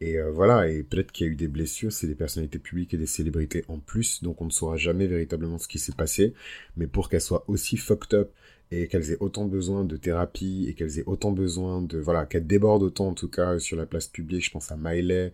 Et 0.00 0.18
euh, 0.18 0.30
voilà, 0.30 0.68
et 0.68 0.82
peut-être 0.82 1.12
qu'il 1.12 1.26
y 1.26 1.30
a 1.30 1.32
eu 1.32 1.36
des 1.36 1.48
blessures, 1.48 1.92
c'est 1.92 2.06
des 2.06 2.14
personnalités 2.14 2.58
publiques 2.58 2.94
et 2.94 2.98
des 2.98 3.06
célébrités 3.06 3.64
en 3.68 3.78
plus, 3.78 4.22
donc 4.22 4.40
on 4.42 4.46
ne 4.46 4.50
saura 4.50 4.76
jamais 4.76 5.06
véritablement 5.06 5.58
ce 5.58 5.68
qui 5.68 5.78
s'est 5.78 5.94
passé. 5.94 6.34
Mais 6.76 6.86
pour 6.86 7.08
qu'elles 7.08 7.20
soient 7.20 7.44
aussi 7.48 7.76
fucked 7.76 8.14
up 8.18 8.32
et 8.70 8.88
qu'elles 8.88 9.12
aient 9.12 9.18
autant 9.20 9.44
besoin 9.44 9.84
de 9.84 9.96
thérapie 9.96 10.66
et 10.68 10.74
qu'elles 10.74 10.98
aient 10.98 11.04
autant 11.06 11.32
besoin 11.32 11.82
de 11.82 11.98
voilà 11.98 12.26
qu'elles 12.26 12.46
débordent 12.46 12.82
autant 12.82 13.08
en 13.08 13.14
tout 13.14 13.28
cas 13.28 13.58
sur 13.58 13.76
la 13.76 13.86
place 13.86 14.08
publique 14.08 14.44
je 14.44 14.50
pense 14.50 14.72
à 14.72 14.76
Miley 14.76 15.32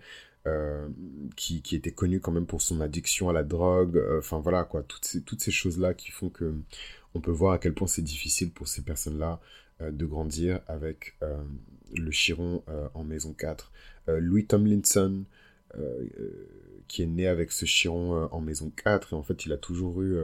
qui, 1.37 1.63
qui, 1.63 1.77
était 1.77 1.93
connu 1.93 2.19
quand 2.19 2.33
même 2.33 2.47
pour 2.47 2.63
son 2.63 2.81
addiction 2.81 3.29
à 3.29 3.33
la 3.33 3.45
drogue. 3.45 4.03
Enfin 4.19 4.41
voilà 4.41 4.65
quoi, 4.65 4.83
toutes 4.83 5.05
ces, 5.05 5.23
toutes 5.23 5.41
ces 5.41 5.51
choses-là 5.51 5.95
qui 5.95 6.11
font 6.11 6.31
que 6.31 6.55
on 7.15 7.21
peut 7.21 7.31
voir 7.31 7.55
à 7.55 7.59
quel 7.59 7.75
point 7.75 7.87
c'est 7.87 8.03
difficile 8.03 8.51
pour 8.51 8.69
ces 8.69 8.83
personnes-là 8.83 9.41
de 9.81 10.05
grandir 10.05 10.61
avec 10.69 11.17
le 11.95 12.11
Chiron 12.11 12.63
en 12.95 13.03
maison 13.03 13.33
4. 13.33 13.73
Louis 14.09 14.47
Tomlinson, 14.47 15.25
qui 16.87 17.03
est 17.03 17.07
né 17.07 17.27
avec 17.27 17.51
ce 17.51 17.65
Chiron 17.65 18.29
en 18.31 18.41
maison 18.41 18.71
4, 18.71 19.15
et 19.15 19.17
en 19.17 19.23
fait 19.23 19.47
il 19.47 19.53
a 19.53 19.57
toujours 19.57 20.03
eu 20.03 20.19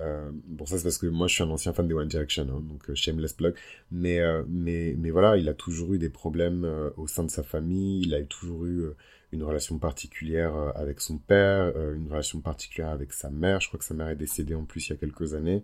euh, 0.00 0.30
bon, 0.46 0.66
ça 0.66 0.76
c'est 0.76 0.82
parce 0.82 0.98
que 0.98 1.06
moi 1.06 1.28
je 1.28 1.34
suis 1.34 1.42
un 1.44 1.50
ancien 1.50 1.72
fan 1.72 1.86
des 1.86 1.94
One 1.94 2.08
Direction, 2.08 2.42
hein, 2.42 2.62
donc 2.68 2.90
euh, 2.90 2.94
shameless 2.94 3.32
plug. 3.32 3.54
Mais, 3.90 4.18
euh, 4.20 4.42
mais, 4.48 4.94
mais 4.98 5.10
voilà, 5.10 5.36
il 5.36 5.48
a 5.48 5.54
toujours 5.54 5.94
eu 5.94 5.98
des 5.98 6.10
problèmes 6.10 6.64
euh, 6.64 6.90
au 6.96 7.06
sein 7.06 7.24
de 7.24 7.30
sa 7.30 7.42
famille. 7.42 8.02
Il 8.02 8.14
a 8.14 8.22
toujours 8.24 8.66
eu 8.66 8.86
une 9.34 9.42
relation 9.42 9.78
particulière 9.78 10.54
avec 10.74 11.00
son 11.00 11.18
père, 11.18 11.72
une 11.92 12.08
relation 12.08 12.40
particulière 12.40 12.90
avec 12.90 13.12
sa 13.12 13.30
mère. 13.30 13.60
Je 13.60 13.68
crois 13.68 13.78
que 13.78 13.84
sa 13.84 13.94
mère 13.94 14.08
est 14.08 14.16
décédée 14.16 14.54
en 14.54 14.64
plus 14.64 14.88
il 14.88 14.90
y 14.90 14.92
a 14.94 14.96
quelques 14.96 15.34
années. 15.34 15.62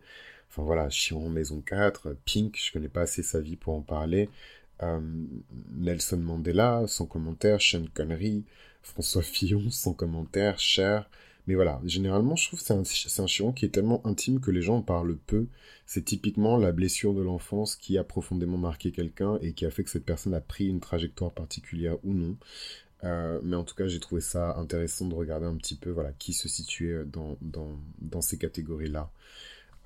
Enfin 0.48 0.62
voilà, 0.62 0.88
Chiron 0.90 1.30
Maison 1.30 1.60
4, 1.60 2.16
Pink, 2.24 2.58
je 2.60 2.72
connais 2.72 2.88
pas 2.88 3.02
assez 3.02 3.22
sa 3.22 3.40
vie 3.40 3.56
pour 3.56 3.74
en 3.74 3.82
parler. 3.82 4.28
Nelson 5.76 6.16
Mandela, 6.18 6.84
sans 6.86 7.06
commentaire. 7.06 7.60
Sean 7.60 7.84
Connery, 7.92 8.44
François 8.82 9.22
Fillon, 9.22 9.70
sans 9.70 9.92
commentaire. 9.92 10.58
Cher. 10.58 11.08
Mais 11.46 11.54
voilà, 11.54 11.80
généralement, 11.84 12.36
je 12.36 12.46
trouve 12.46 12.60
que 12.60 12.84
c'est 12.84 13.20
un, 13.20 13.26
chiron 13.26 13.52
qui 13.52 13.64
est 13.64 13.70
tellement 13.70 14.06
intime 14.06 14.40
que 14.40 14.50
les 14.50 14.62
gens 14.62 14.78
en 14.78 14.82
parlent 14.82 15.16
peu. 15.16 15.46
C'est 15.86 16.04
typiquement 16.04 16.56
la 16.56 16.70
blessure 16.70 17.14
de 17.14 17.22
l'enfance 17.22 17.76
qui 17.76 17.98
a 17.98 18.04
profondément 18.04 18.58
marqué 18.58 18.92
quelqu'un 18.92 19.38
et 19.40 19.52
qui 19.52 19.66
a 19.66 19.70
fait 19.70 19.82
que 19.82 19.90
cette 19.90 20.04
personne 20.04 20.34
a 20.34 20.40
pris 20.40 20.68
une 20.68 20.80
trajectoire 20.80 21.32
particulière 21.32 21.96
ou 22.04 22.14
non. 22.14 22.36
Euh, 23.04 23.40
mais 23.42 23.56
en 23.56 23.64
tout 23.64 23.74
cas, 23.74 23.86
j'ai 23.86 24.00
trouvé 24.00 24.20
ça 24.20 24.56
intéressant 24.56 25.06
de 25.06 25.14
regarder 25.14 25.46
un 25.46 25.56
petit 25.56 25.76
peu 25.76 25.90
voilà, 25.90 26.12
qui 26.12 26.32
se 26.32 26.48
situait 26.48 27.04
dans, 27.06 27.38
dans, 27.40 28.20
ces 28.20 28.38
catégories-là. 28.38 29.10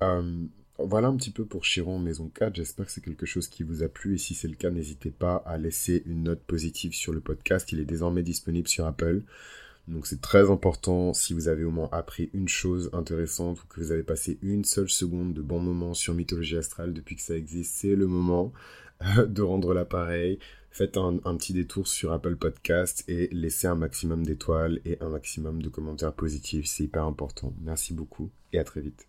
Euh, 0.01 0.45
voilà 0.77 1.07
un 1.07 1.15
petit 1.15 1.31
peu 1.31 1.45
pour 1.45 1.63
Chiron 1.63 1.99
Maison 1.99 2.29
4. 2.29 2.55
J'espère 2.55 2.85
que 2.85 2.91
c'est 2.91 3.03
quelque 3.03 3.25
chose 3.25 3.47
qui 3.47 3.63
vous 3.63 3.83
a 3.83 3.87
plu. 3.87 4.15
Et 4.15 4.17
si 4.17 4.35
c'est 4.35 4.49
le 4.49 4.55
cas, 4.55 4.69
n'hésitez 4.69 5.11
pas 5.11 5.37
à 5.45 5.57
laisser 5.57 6.03
une 6.05 6.23
note 6.23 6.41
positive 6.41 6.93
sur 6.93 7.13
le 7.13 7.21
podcast. 7.21 7.71
Il 7.71 7.79
est 7.79 7.85
désormais 7.85 8.23
disponible 8.23 8.67
sur 8.67 8.85
Apple. 8.85 9.23
Donc 9.87 10.07
c'est 10.07 10.19
très 10.19 10.49
important 10.49 11.13
si 11.13 11.33
vous 11.33 11.47
avez 11.47 11.63
au 11.63 11.69
moins 11.69 11.89
appris 11.91 12.29
une 12.33 12.47
chose 12.47 12.89
intéressante 12.91 13.61
ou 13.61 13.67
que 13.67 13.79
vous 13.79 13.91
avez 13.91 14.01
passé 14.03 14.39
une 14.41 14.65
seule 14.65 14.89
seconde 14.89 15.33
de 15.33 15.41
bon 15.41 15.59
moment 15.59 15.93
sur 15.93 16.15
Mythologie 16.15 16.57
Astrale 16.57 16.93
depuis 16.93 17.15
que 17.15 17.21
ça 17.21 17.37
existe, 17.37 17.75
c'est 17.77 17.95
le 17.95 18.07
moment 18.07 18.51
euh, 19.03 19.27
de 19.27 19.41
rendre 19.43 19.73
l'appareil. 19.73 20.39
Faites 20.75 20.97
un, 20.97 21.37
petit 21.37 21.53
détour 21.53 21.87
sur 21.87 22.11
Apple 22.11 22.35
Podcast 22.35 23.05
et 23.07 23.29
laissez 23.31 23.65
un 23.65 23.75
maximum 23.75 24.25
d'étoiles 24.25 24.81
et 24.83 24.97
un 24.99 25.07
maximum 25.07 25.61
de 25.61 25.69
commentaires 25.69 26.11
positifs. 26.11 26.65
C'est 26.65 26.83
hyper 26.83 27.05
important. 27.05 27.53
Merci 27.61 27.93
beaucoup 27.93 28.29
et 28.51 28.59
à 28.59 28.65
très 28.65 28.81
vite. 28.81 29.07